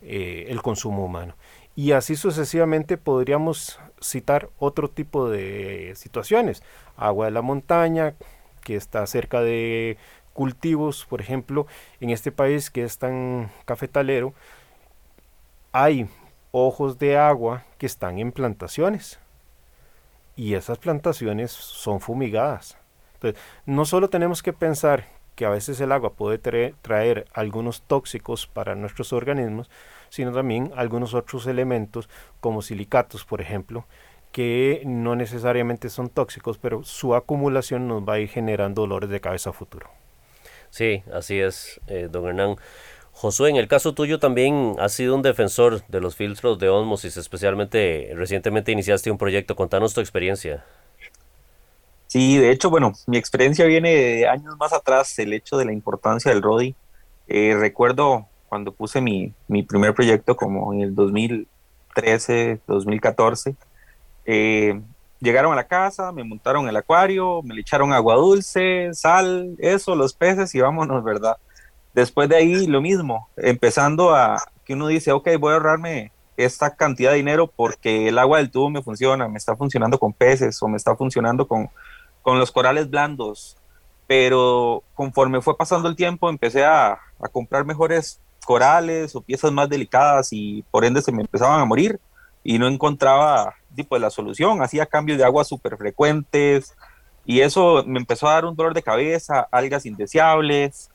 [0.00, 1.34] eh, el consumo humano.
[1.74, 6.62] Y así sucesivamente podríamos citar otro tipo de situaciones.
[6.96, 8.14] Agua de la montaña,
[8.62, 9.98] que está cerca de
[10.32, 11.66] cultivos, por ejemplo,
[12.00, 14.34] en este país que es tan cafetalero,
[15.72, 16.08] hay
[16.52, 19.18] ojos de agua que están en plantaciones.
[20.36, 22.79] Y esas plantaciones son fumigadas.
[23.20, 25.04] Entonces, no solo tenemos que pensar
[25.34, 29.70] que a veces el agua puede traer, algunos tóxicos para nuestros organismos,
[30.08, 32.08] sino también algunos otros elementos
[32.40, 33.84] como silicatos, por ejemplo,
[34.32, 39.20] que no necesariamente son tóxicos, pero su acumulación nos va a ir generando dolores de
[39.20, 39.88] cabeza a futuro.
[40.70, 42.56] Sí, así es, eh, don Hernán.
[43.12, 47.16] Josué, en el caso tuyo también has sido un defensor de los filtros de osmosis,
[47.16, 49.56] especialmente recientemente iniciaste un proyecto.
[49.56, 50.64] Contanos tu experiencia.
[52.10, 55.72] Sí, de hecho, bueno, mi experiencia viene de años más atrás, el hecho de la
[55.72, 56.74] importancia del RODI.
[57.28, 63.54] Eh, recuerdo cuando puse mi, mi, primer proyecto como en el 2013, 2014.
[64.24, 64.80] Eh,
[65.20, 69.94] llegaron a la casa, me montaron el acuario, me le echaron agua dulce, sal, eso,
[69.94, 71.36] los peces y vámonos, ¿verdad?
[71.94, 76.74] Después de ahí lo mismo, empezando a que uno dice, ok, voy a ahorrarme esta
[76.74, 80.60] cantidad de dinero porque el agua del tubo me funciona, me está funcionando con peces
[80.60, 81.70] o me está funcionando con,
[82.22, 83.56] con los corales blandos.
[84.06, 89.68] Pero conforme fue pasando el tiempo empecé a, a comprar mejores corales o piezas más
[89.68, 92.00] delicadas y por ende se me empezaban a morir
[92.42, 96.74] y no encontraba tipo de la solución, hacía cambios de agua súper frecuentes
[97.24, 100.90] y eso me empezó a dar un dolor de cabeza, algas indeseables,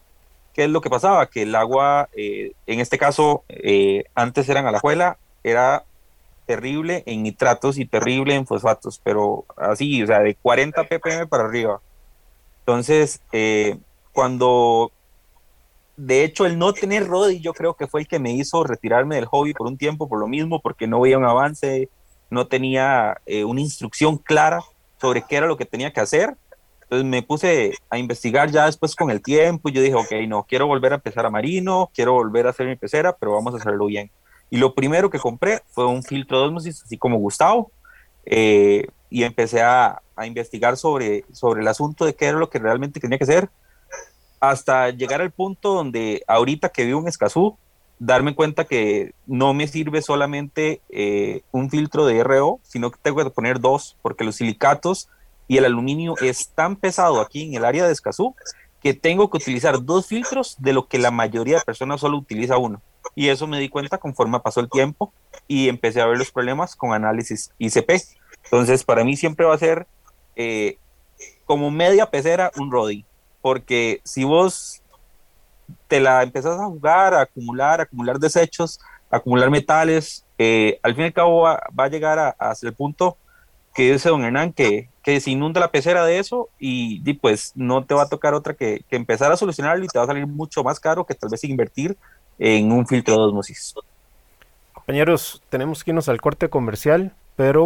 [0.56, 1.28] ¿Qué es lo que pasaba?
[1.28, 5.84] Que el agua, eh, en este caso, eh, antes eran a la juela, era
[6.46, 11.46] terrible en nitratos y terrible en fosfatos, pero así, o sea, de 40 ppm para
[11.46, 11.82] arriba.
[12.60, 13.78] Entonces, eh,
[14.12, 14.92] cuando,
[15.98, 19.16] de hecho, el no tener Rodi, yo creo que fue el que me hizo retirarme
[19.16, 21.90] del hobby por un tiempo, por lo mismo, porque no veía un avance,
[22.30, 24.62] no tenía una instrucción clara
[25.00, 26.36] sobre qué era lo que tenía que hacer
[26.86, 30.44] entonces me puse a investigar ya después con el tiempo y yo dije, ok, no,
[30.44, 33.58] quiero volver a empezar a marino, quiero volver a hacer mi pecera, pero vamos a
[33.58, 34.12] hacerlo bien.
[34.50, 37.72] Y lo primero que compré fue un filtro de osmosis, así como Gustavo,
[38.26, 42.60] eh, y empecé a, a, investigar sobre, sobre el asunto de qué era lo que
[42.60, 43.50] realmente tenía que hacer,
[44.40, 47.58] hasta llegar al punto donde ahorita que vi un escazú,
[48.00, 53.24] darme cuenta que no me sirve solamente eh, un filtro de RO, sino que tengo
[53.24, 55.10] que poner dos, porque los silicatos
[55.48, 58.36] y el aluminio es tan pesado aquí en el área de Escazú
[58.82, 62.58] que tengo que utilizar dos filtros de lo que la mayoría de personas solo utiliza
[62.58, 62.82] uno.
[63.14, 65.14] Y eso me di cuenta conforme pasó el tiempo
[65.48, 67.92] y empecé a ver los problemas con análisis ICP.
[68.46, 69.88] Entonces, para mí siempre va a ser
[70.36, 70.78] eh,
[71.46, 73.06] como media pecera un Rodi,
[73.42, 74.82] porque si vos
[75.88, 80.26] te la empezás a jugar, a acumular, a acumular desechos, acumular metales.
[80.38, 83.18] Eh, al fin y al cabo va, a llegar a, hasta el punto
[83.74, 87.84] que dice don Hernán, que, que se inunda la pecera de eso y, pues no
[87.84, 90.26] te va a tocar otra que, que, empezar a solucionarlo y te va a salir
[90.26, 91.98] mucho más caro que tal vez invertir
[92.40, 93.74] en un filtro de osmosis.
[94.74, 97.66] Compañeros, tenemos que irnos al corte comercial, pero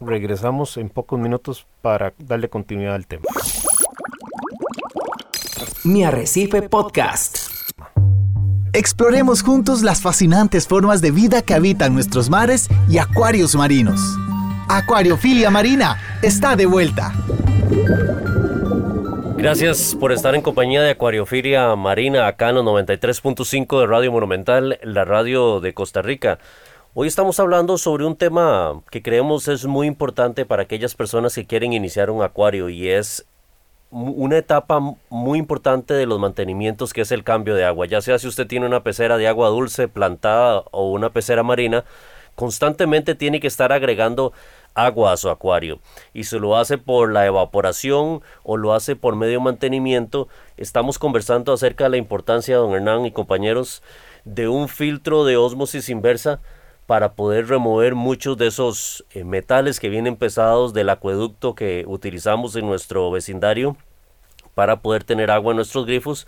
[0.00, 3.24] regresamos en pocos minutos para darle continuidad al tema.
[5.84, 7.38] Mi Arrecife Podcast.
[8.72, 14.00] Exploremos juntos las fascinantes formas de vida que habitan nuestros mares y acuarios marinos.
[14.68, 17.12] Acuariofilia Marina está de vuelta.
[19.40, 24.78] Gracias por estar en compañía de Acuariofilia Marina acá en los 93.5 de Radio Monumental,
[24.82, 26.38] la radio de Costa Rica.
[26.92, 31.46] Hoy estamos hablando sobre un tema que creemos es muy importante para aquellas personas que
[31.46, 33.24] quieren iniciar un acuario y es
[33.90, 37.86] una etapa muy importante de los mantenimientos que es el cambio de agua.
[37.86, 41.86] Ya sea si usted tiene una pecera de agua dulce plantada o una pecera marina,
[42.34, 44.34] constantemente tiene que estar agregando
[44.74, 45.80] agua a su acuario.
[46.14, 50.28] Y se lo hace por la evaporación o lo hace por medio mantenimiento.
[50.56, 53.82] Estamos conversando acerca de la importancia, don Hernán y compañeros,
[54.24, 56.40] de un filtro de osmosis inversa
[56.86, 62.56] para poder remover muchos de esos eh, metales que vienen pesados del acueducto que utilizamos
[62.56, 63.76] en nuestro vecindario
[64.54, 66.26] para poder tener agua en nuestros grifos.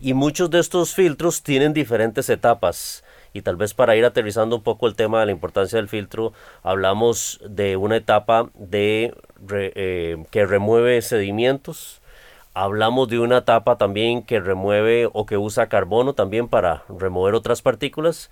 [0.00, 4.62] Y muchos de estos filtros tienen diferentes etapas y tal vez para ir aterrizando un
[4.62, 9.14] poco el tema de la importancia del filtro, hablamos de una etapa de
[9.50, 12.00] eh, que remueve sedimentos,
[12.54, 17.62] hablamos de una etapa también que remueve o que usa carbono también para remover otras
[17.62, 18.30] partículas.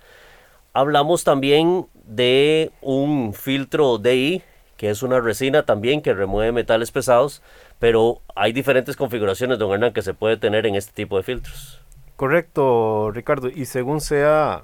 [0.73, 4.43] Hablamos también de un filtro DI,
[4.75, 7.41] que es una resina también que remueve metales pesados,
[7.79, 11.81] pero hay diferentes configuraciones, don Hernán, que se puede tener en este tipo de filtros.
[12.15, 13.49] Correcto, Ricardo.
[13.49, 14.63] Y según sea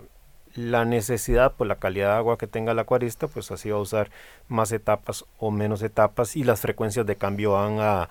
[0.56, 3.82] la necesidad por la calidad de agua que tenga el acuarista, pues así va a
[3.82, 4.12] usar
[4.48, 8.10] más etapas o menos etapas y las frecuencias de cambio van a,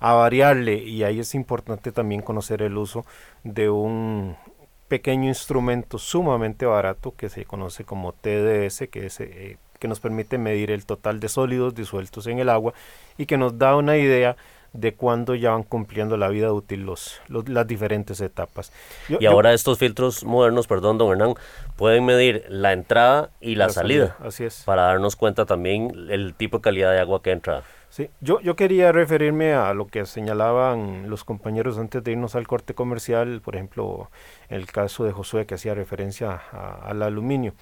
[0.00, 0.74] a variarle.
[0.74, 3.04] Y ahí es importante también conocer el uso
[3.44, 4.36] de un
[4.88, 10.36] pequeño instrumento sumamente barato que se conoce como TDS, que, es, eh, que nos permite
[10.36, 12.74] medir el total de sólidos disueltos en el agua
[13.16, 14.36] y que nos da una idea
[14.72, 18.72] de cuándo ya van cumpliendo la vida útil los, las diferentes etapas.
[19.08, 21.34] y ahora estos filtros modernos, perdón, don Hernán,
[21.76, 24.62] pueden medir la entrada y la, salida, Así es.
[24.64, 27.62] Para darnos cuenta también el tipo de calidad de agua que entra.
[27.90, 32.46] Sí, yo, yo quería referirme a lo que señalaban los compañeros antes de irnos al
[32.46, 34.10] corte comercial, por ejemplo,
[34.48, 36.40] el caso de Josué que hacía referencia
[36.82, 37.52] al aluminio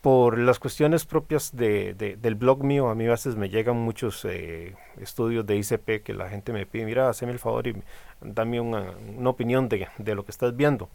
[0.00, 4.24] por las cuestiones propias de, del blog mío, a mí a veces me llegan muchos
[4.24, 7.76] eh, estudios de ICP que la gente me pide, mira, hazme el favor y
[8.20, 8.92] dame una,
[9.24, 10.88] opinión de, de, lo que estás viendo.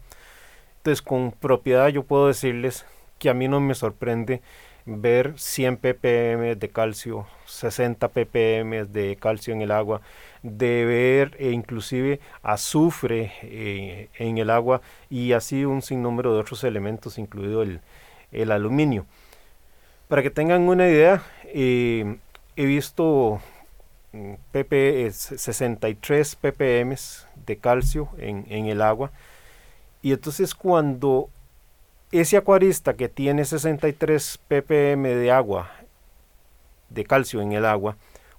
[0.78, 2.86] Entonces, con propiedad yo puedo decirles
[3.18, 4.42] que a mí no me sorprende
[4.86, 10.00] ver 100 ppm de calcio, 60 ppm de calcio en el agua,
[10.42, 16.64] de ver e inclusive azufre eh, en el agua y así un sinnúmero de otros
[16.64, 17.80] elementos, incluido el,
[18.34, 19.06] el aluminio.
[20.08, 22.18] Para que tengan una idea, eh,
[22.56, 23.40] he visto
[24.52, 26.96] PP, 63 ppm
[27.46, 29.10] de calcio en, en, el agua.
[30.02, 31.30] Y entonces cuando
[32.12, 35.70] ese acuarista que tiene 63 ppm de agua,
[36.90, 37.96] de calcio en el agua,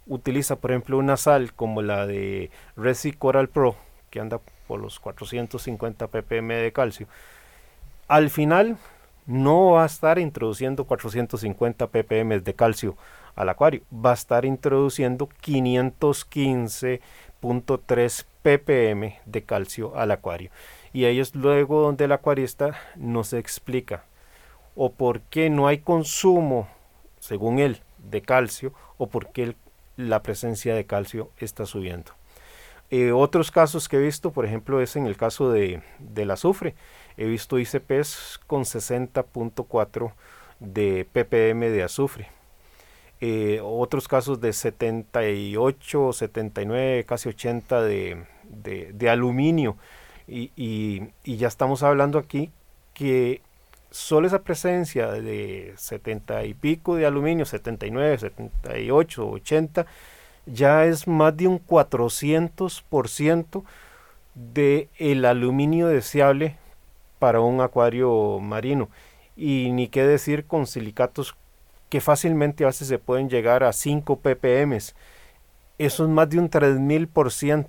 [0.08, 3.76] utiliza por ejemplo una sal como la de Resi Coral Pro,
[4.12, 7.08] que anda por los 450 ppm de calcio,
[8.08, 8.78] al final
[9.26, 12.96] no va a estar introduciendo 450 ppm de calcio
[13.36, 20.52] al acuario, va a estar introduciendo 515.3 ppm de calcio al acuario.
[20.94, 24.06] Y ahí es luego donde el acuarista nos explica
[24.76, 26.68] o por qué no hay consumo,
[27.20, 29.56] según él, de calcio o por qué
[29.98, 32.12] la presencia de calcio está subiendo.
[32.92, 36.76] Eh, otros casos que he visto, por ejemplo, es en el caso de, del azufre.
[37.18, 40.14] He visto ICPs con 60.4
[40.60, 42.30] de ppm de azufre.
[43.22, 49.78] Eh, otros casos de 78, 79, casi 80 de, de, aluminio.
[50.28, 52.52] Y, y, y, ya estamos hablando aquí
[52.94, 53.42] que
[53.90, 59.86] solo esa presencia de 70 y pico de aluminio, 79, 78, 80,
[60.46, 63.64] ya es más de un 400%
[64.36, 66.58] de el aluminio deseable
[67.20, 68.90] para un acuario marino.
[69.36, 71.36] Y ni qué decir con silicatos
[71.90, 74.78] que fácilmente a veces se pueden llegar a 5 ppm.
[75.78, 77.68] Eso es más de un 3000%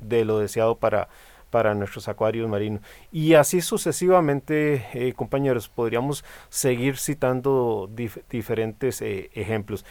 [0.00, 1.08] de lo deseado para,
[1.50, 2.82] para nuestros acuarios marinos.
[3.12, 7.90] Y así sucesivamente, eh, compañeros, podríamos seguir citando
[8.30, 9.84] diferentes eh, ejemplos.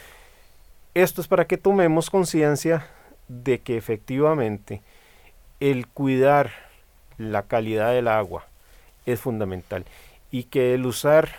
[0.93, 2.87] Esto es para que tomemos conciencia
[3.27, 4.81] de que efectivamente
[5.59, 6.51] el cuidar
[7.17, 8.46] la calidad del agua
[9.07, 9.85] es fundamental.
[10.29, 11.29] Y que el usar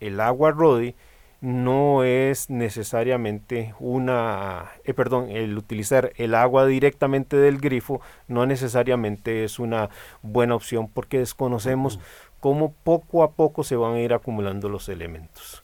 [0.00, 0.94] el agua Rodi
[1.40, 9.44] no es necesariamente una, eh, perdón, el utilizar el agua directamente del grifo no necesariamente
[9.44, 9.90] es una
[10.22, 12.00] buena opción porque desconocemos
[12.40, 15.62] cómo poco a poco se van a ir acumulando los elementos.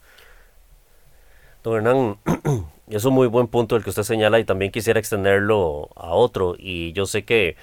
[1.62, 2.18] Don Hernán,
[2.88, 6.56] es un muy buen punto el que usted señala y también quisiera extenderlo a otro.
[6.58, 7.56] Y yo sé que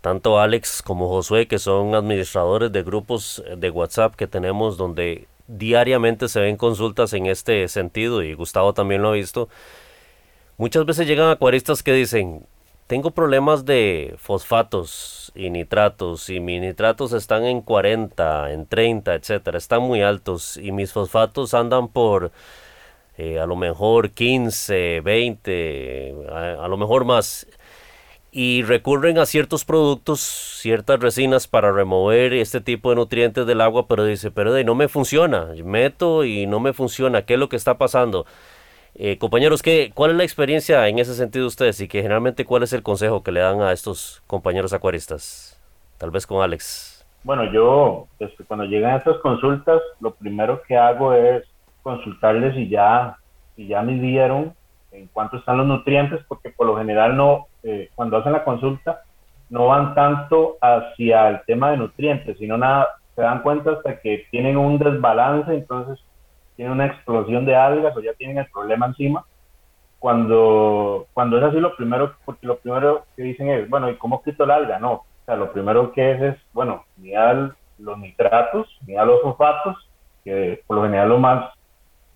[0.00, 6.28] tanto Alex como Josué, que son administradores de grupos de WhatsApp que tenemos donde diariamente
[6.28, 9.48] se ven consultas en este sentido y Gustavo también lo ha visto.
[10.56, 12.46] Muchas veces llegan acuaristas que dicen,
[12.86, 19.58] tengo problemas de fosfatos y nitratos y mis nitratos están en 40, en 30, etcétera,
[19.58, 22.32] están muy altos y mis fosfatos andan por
[23.16, 26.14] eh, a lo mejor 15, 20,
[26.58, 27.46] a lo mejor más
[28.32, 33.86] y recurren a ciertos productos, ciertas resinas para remover este tipo de nutrientes del agua,
[33.88, 37.48] pero dice, pero de, no me funciona, meto y no me funciona, ¿qué es lo
[37.48, 38.26] que está pasando?
[38.94, 42.44] Eh, compañeros, ¿qué, ¿cuál es la experiencia en ese sentido de ustedes y que generalmente
[42.44, 45.60] cuál es el consejo que le dan a estos compañeros acuaristas?
[45.98, 47.04] Tal vez con Alex.
[47.22, 51.44] Bueno, yo este, cuando llegan estas consultas, lo primero que hago es
[51.82, 53.16] consultarles si ya,
[53.56, 53.82] si ya
[54.92, 59.02] en cuánto están los nutrientes, porque por lo general no, eh, cuando hacen la consulta,
[59.48, 64.26] no van tanto hacia el tema de nutrientes, sino nada, se dan cuenta hasta que
[64.30, 66.02] tienen un desbalance, entonces
[66.56, 69.24] tienen una explosión de algas o ya tienen el problema encima.
[69.98, 74.22] Cuando, cuando es así, lo primero, porque lo primero que dicen es, bueno, ¿y cómo
[74.22, 74.78] quito el alga?
[74.78, 79.88] No, o sea, lo primero que es es, bueno, mirar los nitratos, mirar los fosfatos,
[80.24, 81.52] que por lo general lo más,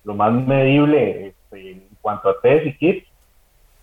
[0.03, 3.07] lo más medible este, cuanto a test y kits,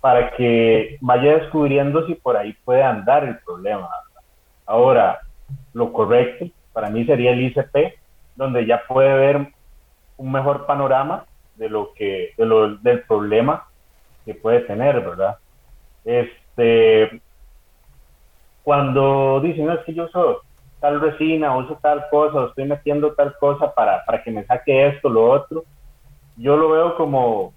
[0.00, 3.88] para que vaya descubriendo si por ahí puede andar el problema.
[4.64, 5.22] Ahora,
[5.72, 7.98] lo correcto para mí sería el ICP,
[8.36, 9.48] donde ya puede ver
[10.16, 11.24] un mejor panorama
[11.56, 13.66] de lo que, de lo, del problema
[14.24, 15.38] que puede tener, ¿verdad?
[16.04, 17.20] Este,
[18.62, 20.42] cuando dicen, no, es que yo uso
[20.78, 25.08] tal resina, uso tal cosa, estoy metiendo tal cosa para, para que me saque esto,
[25.08, 25.64] lo otro,
[26.36, 27.52] yo lo veo como,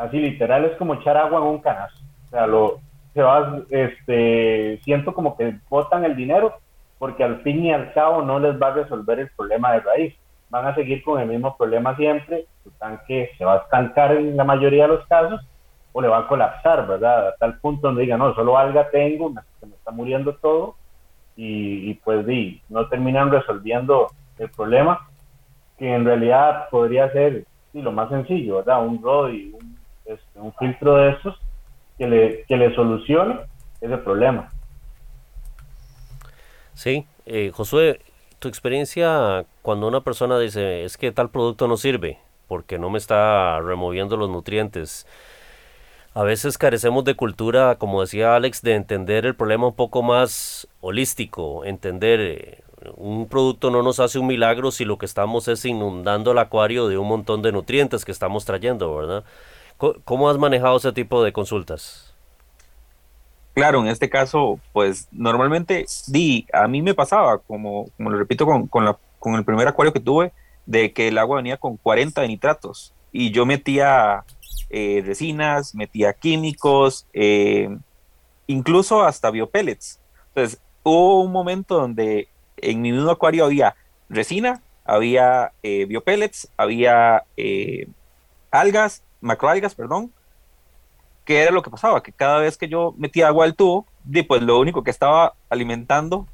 [0.00, 2.00] así literal es como echar agua en un canasto.
[2.26, 2.80] O sea, lo,
[3.12, 6.54] se va, este, siento como que botan el dinero
[6.98, 10.14] porque al fin y al cabo no les va a resolver el problema de raíz.
[10.48, 14.36] Van a seguir con el mismo problema siempre, su tanque se va a estancar en
[14.36, 15.40] la mayoría de los casos
[15.92, 17.28] o le va a colapsar, ¿verdad?
[17.28, 20.76] A tal punto donde diga, no, solo alga tengo, se me está muriendo todo
[21.36, 25.08] y, pues di, no terminan resolviendo el problema
[25.78, 28.84] que en realidad podría ser lo más sencillo, ¿verdad?
[28.84, 29.69] Un ROD y un
[30.12, 31.36] este, un filtro de estos
[31.98, 33.40] que le, que le solucione
[33.80, 34.50] ese problema.
[36.74, 38.00] Sí, eh, Josué,
[38.38, 42.98] tu experiencia cuando una persona dice es que tal producto no sirve porque no me
[42.98, 45.06] está removiendo los nutrientes.
[46.14, 50.66] A veces carecemos de cultura, como decía Alex, de entender el problema un poco más
[50.80, 52.58] holístico, entender eh,
[52.96, 56.88] un producto no nos hace un milagro si lo que estamos es inundando el acuario
[56.88, 59.24] de un montón de nutrientes que estamos trayendo, ¿verdad?
[60.04, 62.14] ¿Cómo has manejado ese tipo de consultas?
[63.54, 68.46] Claro, en este caso, pues normalmente, di, a mí me pasaba, como, como lo repito
[68.46, 70.32] con, con, la, con el primer acuario que tuve,
[70.66, 74.24] de que el agua venía con 40 de nitratos y yo metía
[74.68, 77.76] eh, resinas, metía químicos, eh,
[78.46, 79.98] incluso hasta biopellets.
[80.28, 82.28] Entonces, hubo un momento donde
[82.58, 83.74] en mi mismo acuario había
[84.08, 87.88] resina, había eh, biopellets, había eh,
[88.50, 90.12] algas macroalgas, perdón,
[91.24, 92.02] ¿qué era lo que pasaba?
[92.02, 93.86] Que cada vez que yo metía agua al tubo,
[94.26, 96.26] pues lo único que estaba alimentando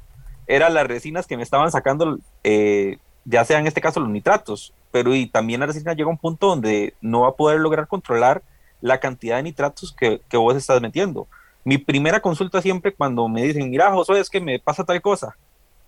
[0.47, 4.73] eran las resinas que me estaban sacando, eh, ya sea en este caso los nitratos,
[4.91, 7.87] pero y también la resina llega a un punto donde no va a poder lograr
[7.87, 8.41] controlar
[8.81, 11.27] la cantidad de nitratos que, que vos estás metiendo.
[11.63, 15.35] Mi primera consulta siempre cuando me dicen, mira, José, es que me pasa tal cosa,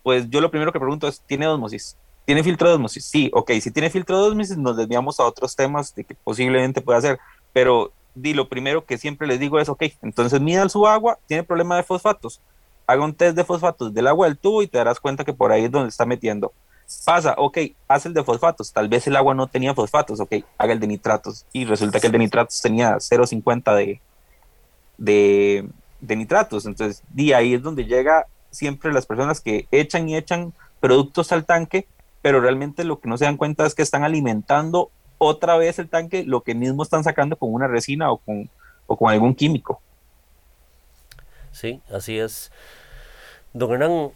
[0.04, 1.98] pues yo lo primero que pregunto es, ¿tiene osmosis?
[2.30, 3.06] ¿Tiene filtro de osmosis?
[3.06, 6.80] Sí, ok, si tiene filtro de osmosis nos desviamos a otros temas de que posiblemente
[6.80, 7.18] pueda ser,
[7.54, 11.42] pero di lo primero que siempre les digo es, ok, entonces mida su agua, tiene
[11.42, 12.40] problema de fosfatos,
[12.86, 15.52] haga un test de fosfatos del agua del tubo y te darás cuenta que por
[15.52, 16.54] ahí es donde está metiendo.
[17.04, 17.58] Pasa, ok,
[17.88, 20.86] haz el de fosfatos, tal vez el agua no tenía fosfatos, ok, haga el de
[20.86, 24.02] nitratos y resulta que el de nitratos tenía 0,50 de,
[25.00, 25.68] de,
[26.00, 30.54] de nitratos, entonces di ahí es donde llega siempre las personas que echan y echan
[30.80, 31.88] productos al tanque,
[32.22, 35.90] pero realmente lo que no se dan cuenta es que están alimentando otra vez el
[35.90, 38.50] tanque, lo que mismo están sacando con una resina o con,
[38.88, 39.82] o con algún químico.
[41.52, 42.52] Sí, así es.
[43.54, 44.12] Don Hernán,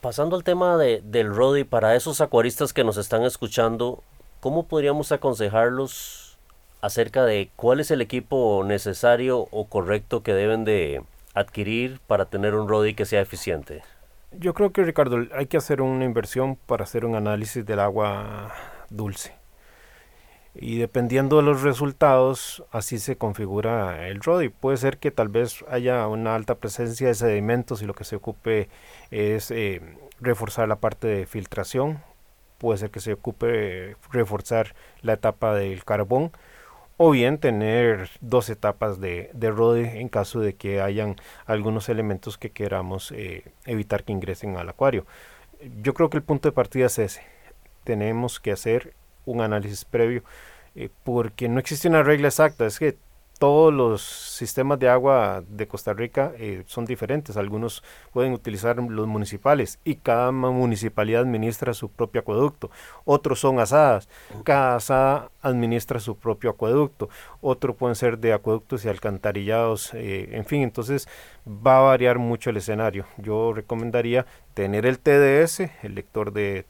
[0.00, 4.02] pasando al tema de, del RODI, para esos acuaristas que nos están escuchando,
[4.40, 6.38] ¿cómo podríamos aconsejarlos
[6.80, 11.02] acerca de cuál es el equipo necesario o correcto que deben de
[11.32, 13.82] adquirir para tener un RODI que sea eficiente?
[14.38, 18.52] Yo creo que Ricardo, hay que hacer una inversión para hacer un análisis del agua
[18.90, 19.34] dulce.
[20.54, 24.48] Y dependiendo de los resultados, así se configura el RODI.
[24.50, 28.16] Puede ser que tal vez haya una alta presencia de sedimentos y lo que se
[28.16, 28.68] ocupe
[29.10, 29.80] es eh,
[30.20, 32.02] reforzar la parte de filtración.
[32.58, 36.30] Puede ser que se ocupe reforzar la etapa del carbón
[36.96, 41.16] o bien tener dos etapas de, de rode en caso de que hayan
[41.46, 45.06] algunos elementos que queramos eh, evitar que ingresen al acuario.
[45.82, 47.22] Yo creo que el punto de partida es ese.
[47.84, 48.94] Tenemos que hacer
[49.26, 50.22] un análisis previo
[50.74, 52.66] eh, porque no existe una regla exacta.
[52.66, 52.96] Es que
[53.44, 57.36] todos los sistemas de agua de Costa Rica eh, son diferentes.
[57.36, 62.70] Algunos pueden utilizar los municipales y cada municipalidad administra su propio acueducto.
[63.04, 64.08] Otros son asadas.
[64.44, 67.10] Cada asada administra su propio acueducto.
[67.42, 69.92] Otros pueden ser de acueductos y alcantarillados.
[69.92, 71.06] Eh, en fin, entonces
[71.46, 73.04] va a variar mucho el escenario.
[73.18, 74.24] Yo recomendaría
[74.54, 76.64] tener el TDS, el lector de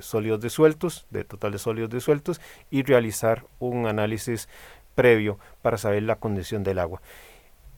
[0.00, 4.48] sólidos disueltos, de total de sólidos disueltos, y realizar un análisis
[4.94, 7.00] previo para saber la condición del agua.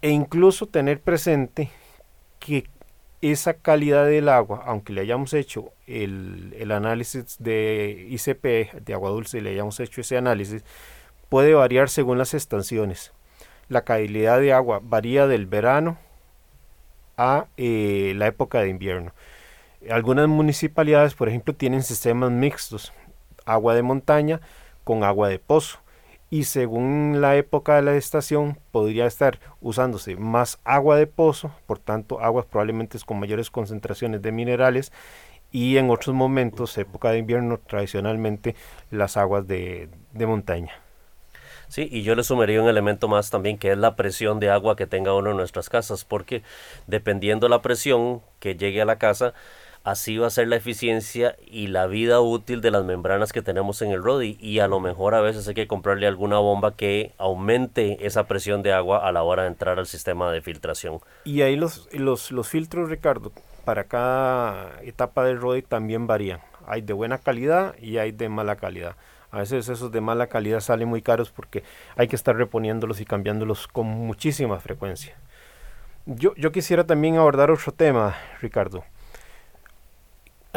[0.03, 1.71] E incluso tener presente
[2.39, 2.69] que
[3.23, 9.11] esa calidad del agua, aunque le hayamos hecho el, el, análisis de ICP, de agua
[9.11, 10.63] dulce, le hayamos hecho ese análisis,
[11.29, 13.13] puede variar según las estaciones.
[13.69, 15.99] La calidad de agua varía del verano
[17.17, 19.13] a eh, la época de invierno.
[19.91, 22.93] Algunas municipalidades, por ejemplo, tienen sistemas mixtos,
[23.45, 24.41] agua de montaña
[24.85, 25.79] con agua de pozo
[26.31, 31.79] y según la época de la estación podría estar usándose más agua de pozo, por
[31.79, 34.93] tanto aguas probablemente con mayores concentraciones de minerales
[35.53, 38.57] y en otros momentos, época de invierno, tradicionalmente
[38.91, 40.73] las aguas de, de montaña.
[41.69, 44.77] Sí, y yo le sumaría un elemento más también que es la presión de agua
[44.77, 46.43] que tenga uno en nuestras casas, porque
[46.87, 49.35] dependiendo la presión que llegue a la casa,
[49.87, 53.83] así va a ser la eficiencia y la vida útil de las membranas que tenemos
[53.83, 57.13] en el RODI y a lo mejor a veces hay que comprarle alguna bomba que
[57.19, 60.99] aumente esa presión de agua a la hora de entrar al sistema de filtración.
[61.25, 63.31] Y ahí los, los, los filtros, Ricardo,
[63.65, 66.41] para cada etapa del RODI también varían.
[66.67, 68.97] Hay de buena calidad y hay de mala calidad.
[69.31, 71.63] A veces esos de mala calidad salen muy caros porque
[71.95, 75.15] hay que estar reponiéndolos y cambiándolos con muchísima frecuencia.
[76.07, 78.83] Yo, yo quisiera también abordar otro tema, Ricardo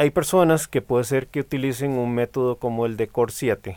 [0.00, 3.76] hay personas que puede ser que utilicen un método como el de Core 7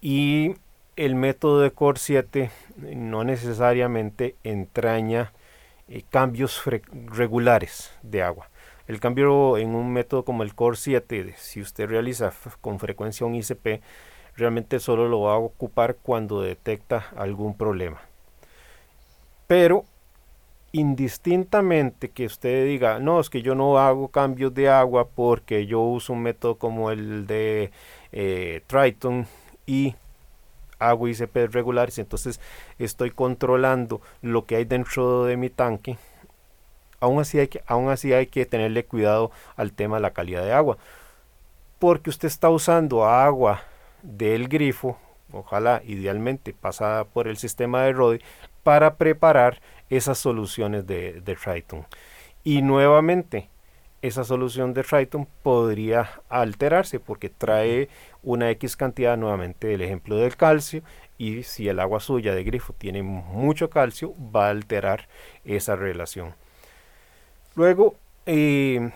[0.00, 0.54] y
[0.94, 5.32] el método de Core 7 no necesariamente entraña
[5.88, 8.48] eh, cambios regulares de agua.
[8.86, 13.34] El cambio en un método como el Core 7, si usted realiza con frecuencia un
[13.34, 13.82] ICP,
[14.36, 18.00] realmente solo lo va a ocupar cuando detecta algún problema.
[19.48, 19.84] Pero
[20.72, 25.80] indistintamente que usted diga, no, es que yo no hago cambios de agua porque yo
[25.80, 27.70] uso un método como el de
[28.10, 29.26] eh, Triton
[29.66, 29.94] y
[30.78, 32.40] hago ICP regulares, entonces
[32.78, 35.98] estoy controlando lo que hay dentro de mi tanque.
[37.00, 40.44] Aún así, hay que, aún así hay que tenerle cuidado al tema de la calidad
[40.44, 40.78] de agua.
[41.78, 43.62] Porque usted está usando agua
[44.02, 44.98] del grifo,
[45.32, 48.20] ojalá idealmente pasada por el sistema de RODI,
[48.62, 49.60] para preparar
[49.90, 51.86] esas soluciones de, de Triton.
[52.44, 53.48] Y nuevamente,
[54.02, 57.88] esa solución de Triton podría alterarse porque trae
[58.22, 60.82] una X cantidad nuevamente del ejemplo del calcio
[61.18, 65.08] y si el agua suya de grifo tiene mucho calcio va a alterar
[65.44, 66.34] esa relación.
[67.54, 67.94] Luego,
[68.26, 68.90] eh,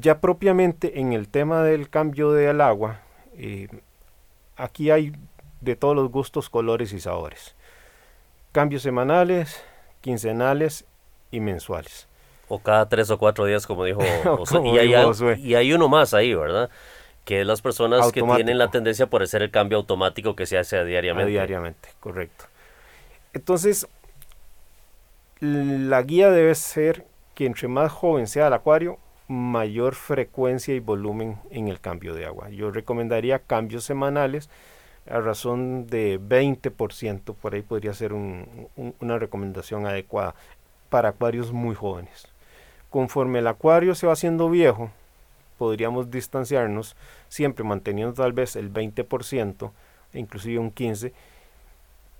[0.00, 3.00] ya propiamente en el tema del cambio del agua,
[3.34, 3.68] eh,
[4.56, 5.12] aquí hay
[5.60, 7.54] de todos los gustos, colores y sabores
[8.52, 9.62] cambios semanales,
[10.00, 10.84] quincenales
[11.30, 12.06] y mensuales.
[12.48, 14.00] O cada tres o cuatro días, como dijo
[14.64, 14.94] y, hay,
[15.38, 16.70] y, hay, uno más ahí, ¿verdad?
[17.24, 20.56] Que es las personas que tienen la tendencia por hacer el cambio automático que se
[20.56, 21.30] hace diariamente.
[21.30, 22.46] diariamente, correcto.
[23.34, 23.86] Entonces,
[25.40, 31.38] la guía debe ser que entre más joven sea el acuario, mayor frecuencia y volumen
[31.50, 32.48] en el cambio de agua.
[32.48, 34.48] Yo recomendaría cambios semanales
[35.10, 40.34] a razón de 20%, por ahí podría ser una recomendación adecuada.
[40.88, 42.28] para acuarios muy jóvenes.
[42.88, 44.90] Conforme el acuario se va haciendo viejo,
[45.58, 46.96] podríamos distanciarnos,
[47.28, 49.70] siempre manteniendo tal vez el 20%,
[50.14, 51.12] inclusive un 15%,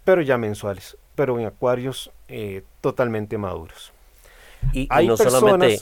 [0.04, 3.92] pero ya mensuales, pero en acuarios eh, totalmente maduros.
[4.74, 5.80] Y, no, solamente,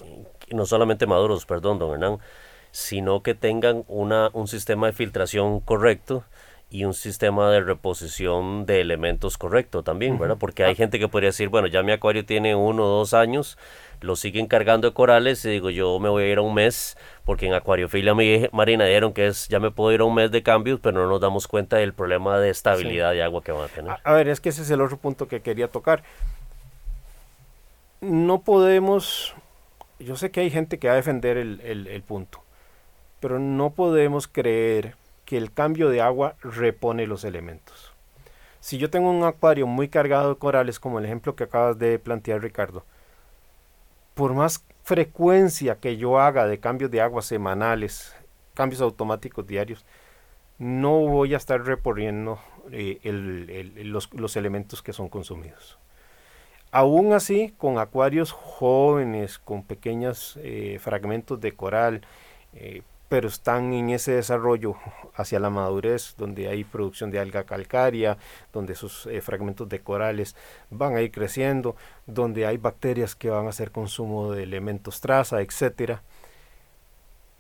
[0.53, 2.19] no solamente maduros, perdón, don Hernán,
[2.71, 6.25] sino que tengan una, un sistema de filtración correcto
[6.69, 10.37] y un sistema de reposición de elementos correcto también, ¿verdad?
[10.39, 13.57] Porque hay gente que podría decir, bueno, ya mi acuario tiene uno o dos años,
[14.01, 16.99] lo siguen cargando de corales y digo, yo me voy a ir a un mes,
[17.25, 18.15] porque en acuariofilia
[18.53, 21.09] marina dijeron que es, ya me puedo ir a un mes de cambios, pero no
[21.09, 23.97] nos damos cuenta del problema de estabilidad de agua que van a tener.
[24.03, 26.03] A, ver, es que ese es el otro punto que quería tocar.
[28.01, 29.37] No podemos,
[30.01, 32.43] yo sé que hay gente que va a defender el, el punto,
[33.21, 34.97] pero no podemos creer
[35.27, 37.93] que el cambio de agua repone los elementos.
[38.61, 41.99] Si yo tengo un acuario muy cargado de corales, como el ejemplo que acabas de
[41.99, 42.85] plantear, Ricardo,
[44.15, 48.15] por más frecuencia que yo haga de cambios de agua semanales,
[48.55, 49.85] cambios automáticos diarios,
[50.59, 52.39] no voy a estar reponiendo
[52.73, 52.99] eh,
[53.85, 55.79] los, elementos que son consumidos.
[56.73, 62.03] Aún así, con acuarios jóvenes, con pequeños eh, fragmentos de coral,
[62.55, 64.75] eh, pero están en ese desarrollo
[65.15, 68.19] hacia la madurez, donde hay producción de alga calcárea,
[68.53, 70.35] donde esos eh, fragmentos de corales
[70.71, 71.77] van a ir creciendo,
[72.07, 76.01] donde hay bacterias que van a hacer consumo de elementos traza, etc.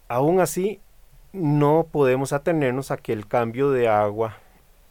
[0.08, 0.80] Aún así,
[1.32, 4.38] no podemos atenernos a que el cambio de agua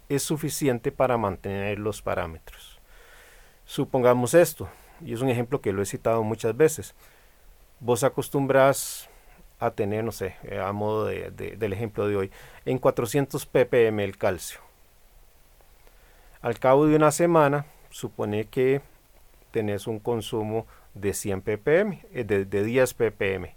[0.09, 2.79] es suficiente para mantener los parámetros.
[3.65, 4.69] Supongamos esto,
[5.01, 6.93] y es un ejemplo que lo he citado muchas veces.
[7.79, 9.09] Vos acostumbras
[9.59, 12.31] a tener, no sé, eh, a modo de, del ejemplo de hoy,
[12.65, 14.59] en 400 ppm el calcio.
[16.41, 18.81] Al cabo de una semana, supone que
[19.51, 23.55] tenés un consumo de 100 ppm, eh, de, de 10 ppm.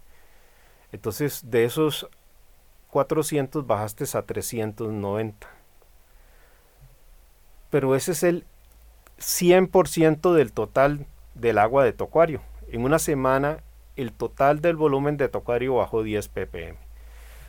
[0.93, 2.09] Entonces, de esos
[2.91, 5.47] 400 bajaste a 390.
[7.71, 8.47] Pero ese es el
[9.19, 12.41] 100% del total del agua de tu acuario.
[12.69, 13.63] En una semana
[13.99, 16.79] el total del volumen de tocario bajó 10 ppm.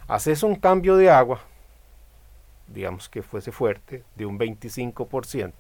[0.07, 1.41] Haces un cambio de agua,
[2.67, 5.53] digamos que fuese fuerte, de un 25%,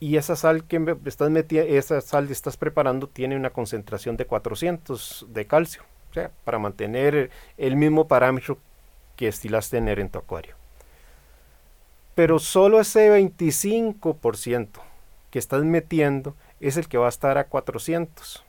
[0.00, 4.26] y esa sal que estás metiendo, esa sal que estás preparando tiene una concentración de
[4.26, 8.58] 400 de calcio, o sea, para mantener el mismo parámetro
[9.14, 10.56] que estilas tener en tu acuario.
[12.16, 14.80] Pero solo ese 25%
[15.30, 18.44] que estás metiendo es el que va a estar a 400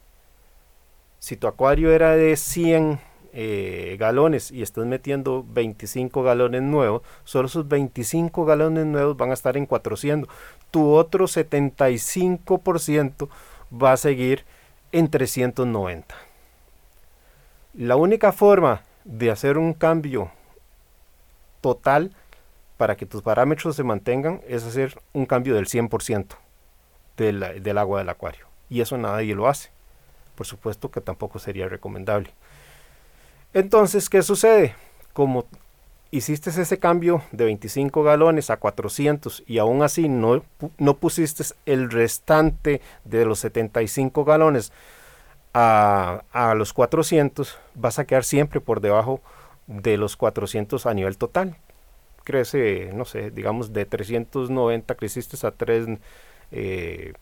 [1.21, 2.99] si tu acuario era de 100
[3.33, 9.35] eh, galones y estás metiendo 25 galones nuevos, solo esos 25 galones nuevos van a
[9.35, 10.27] estar en 400.
[10.71, 13.29] Tu otro 75%
[13.71, 14.45] va a seguir
[14.91, 16.15] en 390.
[17.75, 20.31] La única forma de hacer un cambio
[21.61, 22.15] total
[22.77, 26.29] para que tus parámetros se mantengan es hacer un cambio del 100%
[27.15, 28.47] del, del agua del acuario.
[28.69, 29.69] Y eso nadie lo hace
[30.35, 32.31] por supuesto que tampoco sería recomendable.
[33.53, 34.75] Entonces, ¿qué sucede?
[35.13, 35.45] Como
[36.11, 40.43] hiciste ese cambio de 25 galones a 400 y aún así no,
[40.77, 44.71] no pusiste el restante de los 75 galones
[45.53, 49.21] a, a, los 400, vas a quedar siempre por debajo
[49.67, 51.57] de los 400 a nivel total.
[52.23, 55.87] Crece, no sé, digamos de 390 creciste a 3,
[56.51, 57.13] eh,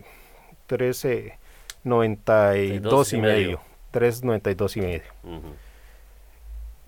[0.67, 1.39] 13
[1.83, 3.61] 92 y, medio.
[3.93, 5.03] 3.92 y medio.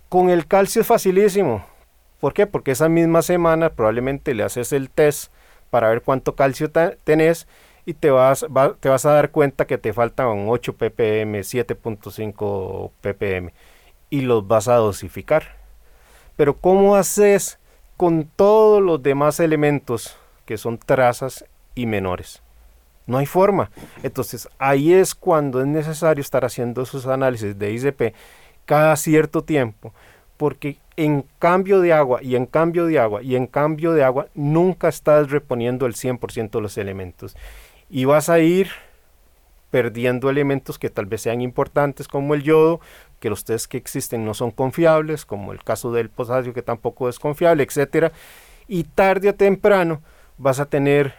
[0.10, 1.66] Con el calcio es facilísimo.
[2.20, 2.46] ¿Por qué?
[2.46, 5.32] Porque esa misma semana probablemente le haces el test
[5.70, 6.70] para ver cuánto calcio
[7.04, 7.48] tenés
[7.86, 8.46] y te vas,
[8.80, 13.54] te vas a dar cuenta que te faltan 8 ppm, 7.5 ppm
[14.10, 15.56] y los vas a dosificar.
[16.36, 17.60] Pero ¿cómo haces
[17.98, 20.16] con todos los demás elementos
[20.46, 22.44] que son trazas y menores?
[23.08, 23.72] No hay forma.
[24.04, 28.16] Entonces ahí es cuando es necesario estar haciendo esos análisis de ICP
[28.66, 29.93] cada cierto tiempo,
[30.38, 34.28] porque en cambio de agua y en cambio de agua y en cambio de agua
[34.34, 37.36] nunca estás reponiendo el 100% de los elementos.
[37.89, 38.70] Y vas a ir
[39.72, 42.82] perdiendo elementos que tal vez sean importantes como el yodo,
[43.20, 47.10] que los test que existen no son confiables, como el caso del potasio que tampoco
[47.10, 48.12] es confiable, etcétera,
[48.68, 50.02] y tarde o temprano
[50.38, 51.14] vas a tener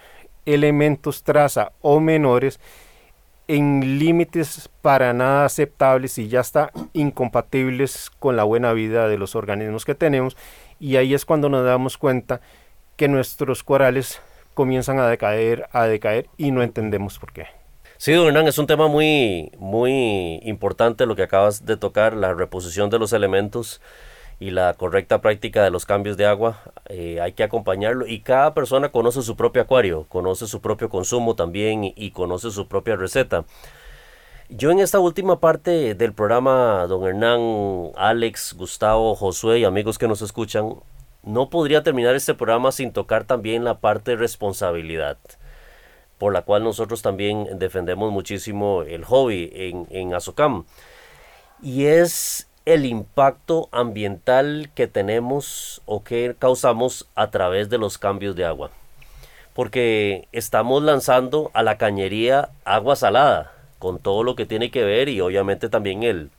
[0.47, 2.61] elementos traza o menores
[3.49, 9.35] en límites para nada aceptables y ya está incompatibles con la buena vida de los
[9.35, 10.37] organismos que tenemos
[10.81, 12.41] y ahí es cuando nos damos cuenta
[12.97, 14.21] que nuestros corales
[14.55, 17.47] comienzan a decaer, a decaer y no entendemos por qué.
[17.97, 22.91] Sí, don es un tema muy, muy importante lo que acabas de tocar, la reposición
[22.91, 23.81] de los elementos
[24.43, 26.59] y la correcta práctica de los cambios de agua.
[26.89, 31.37] Eh, hay que acompañarlo y cada persona conoce su propio acuario, conoce su propio consumo
[31.37, 33.45] también y, conoce su propia receta.
[34.49, 40.09] Yo en esta última parte del programa, don Hernán, Alex, Gustavo, Josué y amigos que
[40.09, 40.75] nos escuchan,
[41.23, 45.19] no podría terminar este programa sin tocar también la parte de responsabilidad
[46.19, 50.65] por la cual nosotros también defendemos muchísimo el hobby en, en Azocam.
[51.61, 58.37] Y es el impacto ambiental que tenemos o que causamos a través de los cambios
[58.37, 58.71] de agua.
[59.55, 65.09] Porque estamos lanzando a la cañería agua salada, con todo lo que tiene que ver
[65.09, 66.31] y obviamente también el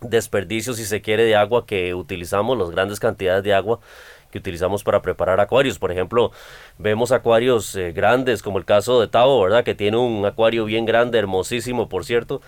[0.00, 3.80] desperdicio, si se quiere, de agua que utilizamos, las grandes cantidades de agua
[4.30, 5.78] que utilizamos para preparar acuarios.
[5.78, 6.32] Por ejemplo,
[6.78, 9.64] vemos acuarios eh, grandes, como el caso de Tavo, ¿verdad?
[9.64, 12.40] Que tiene un acuario bien grande, hermosísimo, por cierto.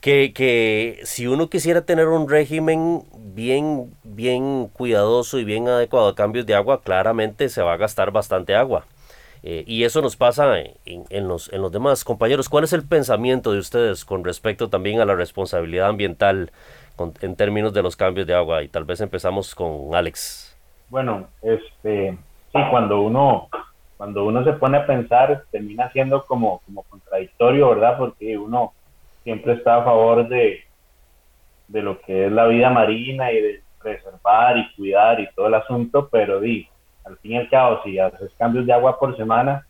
[0.00, 6.14] Que, que, si uno quisiera tener un régimen bien, bien cuidadoso y bien adecuado a
[6.14, 8.84] cambios de agua, claramente se va a gastar bastante agua.
[9.42, 12.04] Eh, y eso nos pasa en, los, en los demás.
[12.04, 16.50] Compañeros, ¿cuál es el pensamiento de ustedes con respecto también a la responsabilidad ambiental
[17.20, 18.62] en términos de los cambios de agua?
[18.62, 20.56] Y tal vez empezamos con Alex.
[20.88, 22.18] Bueno, este,
[22.52, 23.48] sí, cuando uno,
[23.96, 27.98] cuando uno se pone a pensar, termina siendo como, como contradictorio, ¿verdad?
[27.98, 28.72] Porque uno
[29.24, 30.60] siempre está a favor de,
[31.68, 35.54] de lo que es la vida marina y de preservar y cuidar y todo el
[35.54, 36.68] asunto, pero di,
[37.04, 39.66] al fin y al cabo, si haces cambios de agua por semana,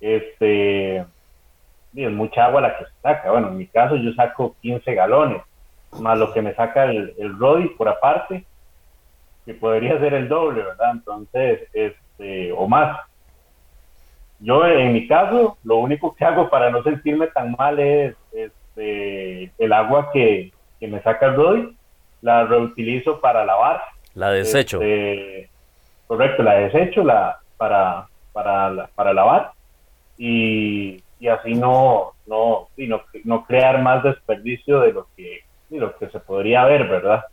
[0.00, 1.04] este,
[1.92, 3.30] di, es mucha agua la que se saca.
[3.30, 5.42] Bueno, en mi caso yo saco 15 galones,
[6.00, 8.44] más lo que me saca el, el Rodi por aparte,
[9.44, 10.92] que podría ser el doble, ¿verdad?
[10.92, 13.00] Entonces, este, o más.
[14.38, 18.16] Yo en mi caso, lo único que hago para no sentirme tan mal es
[18.76, 21.76] este, el agua que, que me saca el Rodi,
[22.20, 23.82] la reutilizo para lavar.
[24.14, 24.80] La desecho.
[24.82, 25.48] Este,
[26.06, 29.52] correcto, la desecho la, para, para, para lavar
[30.18, 35.78] y, y así no, no, y no, no crear más desperdicio de lo que, de
[35.78, 37.24] lo que se podría ver, ¿verdad?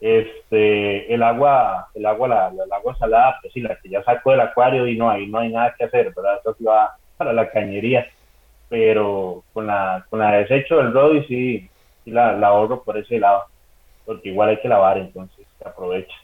[0.00, 4.32] este el agua el agua la, el agua salada pues sí la que ya saco
[4.32, 7.32] del acuario y no hay no hay nada que hacer verdad eso sí va para
[7.32, 8.06] la cañería
[8.68, 11.70] pero con la con la desecho del Rodi sí,
[12.04, 13.44] sí la, la, ahorro por ese lado
[14.04, 16.14] porque igual hay que lavar entonces se aprovecha.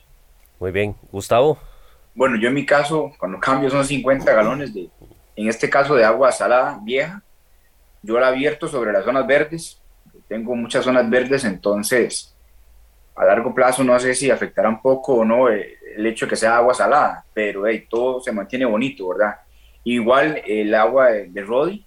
[0.58, 0.94] Muy bien.
[1.10, 1.58] Gustavo.
[2.14, 4.88] Bueno yo en mi caso cuando cambio son 50 galones de
[5.36, 7.22] en este caso de agua salada vieja.
[8.02, 9.80] Yo la abierto sobre las zonas verdes.
[10.28, 12.34] Tengo muchas zonas verdes entonces
[13.20, 16.30] a largo plazo no sé si afectará un poco o no eh, el hecho de
[16.30, 19.36] que sea agua salada, pero hey, todo se mantiene bonito, ¿verdad?
[19.84, 21.84] Igual el agua de, de Rodi,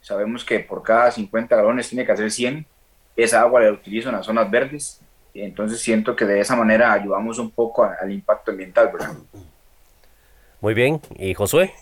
[0.00, 2.66] sabemos que por cada 50 galones tiene que hacer 100,
[3.16, 5.00] esa agua la utilizo en las zonas verdes,
[5.34, 9.14] entonces siento que de esa manera ayudamos un poco a, al impacto ambiental, ¿verdad?
[10.60, 11.72] Muy bien, ¿y Josué?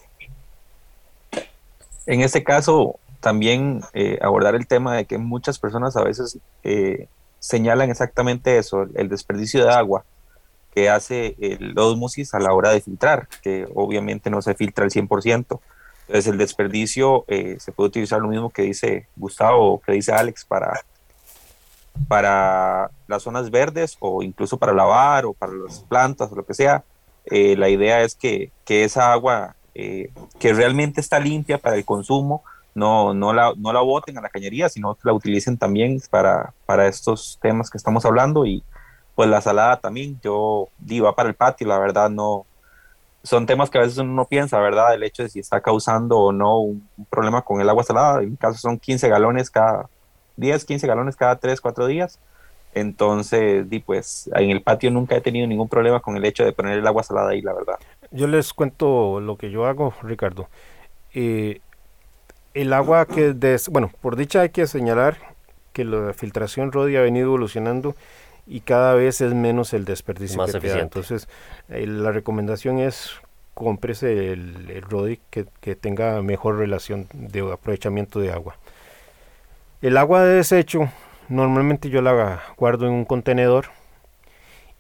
[2.06, 7.08] En este caso, también eh, abordar el tema de que muchas personas a veces eh,
[7.38, 10.04] señalan exactamente eso, el desperdicio de agua
[10.74, 14.90] que hace el osmosis a la hora de filtrar, que obviamente no se filtra al
[14.90, 15.60] 100%.
[16.08, 20.10] Entonces el desperdicio eh, se puede utilizar lo mismo que dice Gustavo o que dice
[20.10, 20.80] Alex para,
[22.08, 26.54] para las zonas verdes o incluso para lavar o para las plantas o lo que
[26.54, 26.82] sea.
[27.26, 31.84] Eh, la idea es que, que esa agua eh, que realmente está limpia para el
[31.84, 32.42] consumo
[32.74, 36.54] no, no, la, no la boten a la cañería, sino que la utilicen también para,
[36.64, 38.62] para estos temas que estamos hablando y
[39.14, 42.46] pues la salada también, yo digo, para el patio, la verdad no,
[43.22, 44.94] son temas que a veces uno no piensa, ¿verdad?
[44.94, 48.22] El hecho de si está causando o no un, problema con el agua salada.
[48.22, 49.88] En mi caso son 15 galones cada
[50.36, 52.18] 10, 15 galones cada 3, 4 días.
[52.74, 56.52] Entonces, di, pues en el patio nunca he tenido ningún problema con el hecho de
[56.52, 57.78] poner el agua salada ahí, la verdad.
[58.10, 60.48] Yo les cuento lo que yo hago, Ricardo.
[61.14, 61.60] Eh,
[62.54, 65.16] el agua que, des, bueno, por dicha hay que señalar
[65.72, 67.94] que la filtración Rodi ha venido evolucionando
[68.48, 70.80] y cada vez es menos el desperdicio Más que queda.
[70.80, 71.28] Entonces,
[71.68, 73.12] eh, la recomendación es
[73.54, 78.56] cómprese el, el Rodi que, que, tenga mejor relación de aprovechamiento de agua.
[79.82, 80.90] El agua de desecho,
[81.28, 83.66] normalmente yo la guardo en un contenedor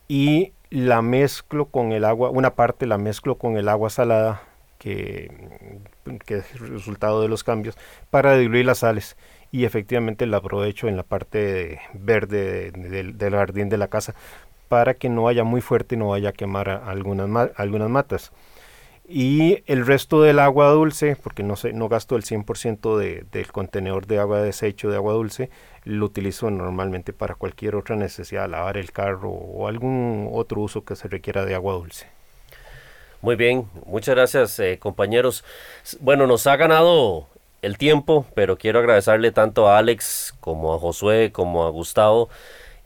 [0.06, 4.42] y la mezclo con el agua, una parte la mezclo con el agua salada
[4.78, 5.30] que,
[6.24, 7.76] que es el resultado de los cambios,
[8.10, 9.16] para diluir las sales.
[9.50, 13.88] Y efectivamente la aprovecho en la parte de verde de, de, del jardín de la
[13.88, 14.14] casa
[14.68, 18.32] para que no vaya muy fuerte y no vaya a quemar algunas, algunas matas.
[19.10, 23.50] Y el resto del agua dulce, porque no, sé, no gasto el 100% de, del
[23.50, 25.48] contenedor de agua de desecho de agua dulce,
[25.84, 30.94] lo utilizo normalmente para cualquier otra necesidad, lavar el carro o algún otro uso que
[30.94, 32.06] se requiera de agua dulce.
[33.22, 35.42] Muy bien, muchas gracias eh, compañeros.
[36.00, 37.28] Bueno, nos ha ganado
[37.62, 42.28] el tiempo, pero quiero agradecerle tanto a Alex como a Josué como a Gustavo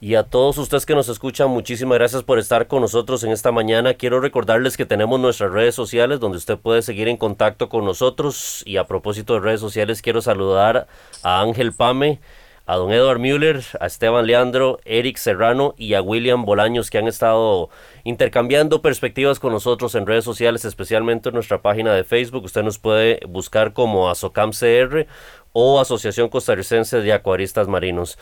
[0.03, 3.53] y a todos ustedes que nos escuchan, muchísimas gracias por estar con nosotros en esta
[3.53, 3.95] mañana.
[3.95, 8.65] Quiero recordarles que tenemos nuestras redes sociales donde usted puede seguir en contacto con nosotros.
[8.67, 10.89] Y a propósito de redes sociales, quiero saludar
[11.23, 12.19] a Ángel Pame,
[12.67, 17.09] a don Edward Müller, a Esteban Leandro, Eric Serrano y a William Bolaños que han
[17.09, 17.71] estado
[18.05, 22.45] intercambiando perspectivas con nosotros en redes sociales, especialmente en nuestra página de Facebook.
[22.45, 25.07] Usted nos puede buscar como ASOCAMCR
[25.53, 28.19] o Asociación Costarricense de Acuaristas Marinos.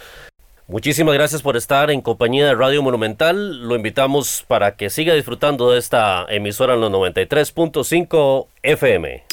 [0.70, 3.66] Muchísimas gracias por estar en compañía de Radio Monumental.
[3.66, 9.24] Lo invitamos para que siga disfrutando de esta emisora en los 93.5 FM.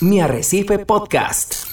[0.00, 1.69] Mi Arrecife Podcast.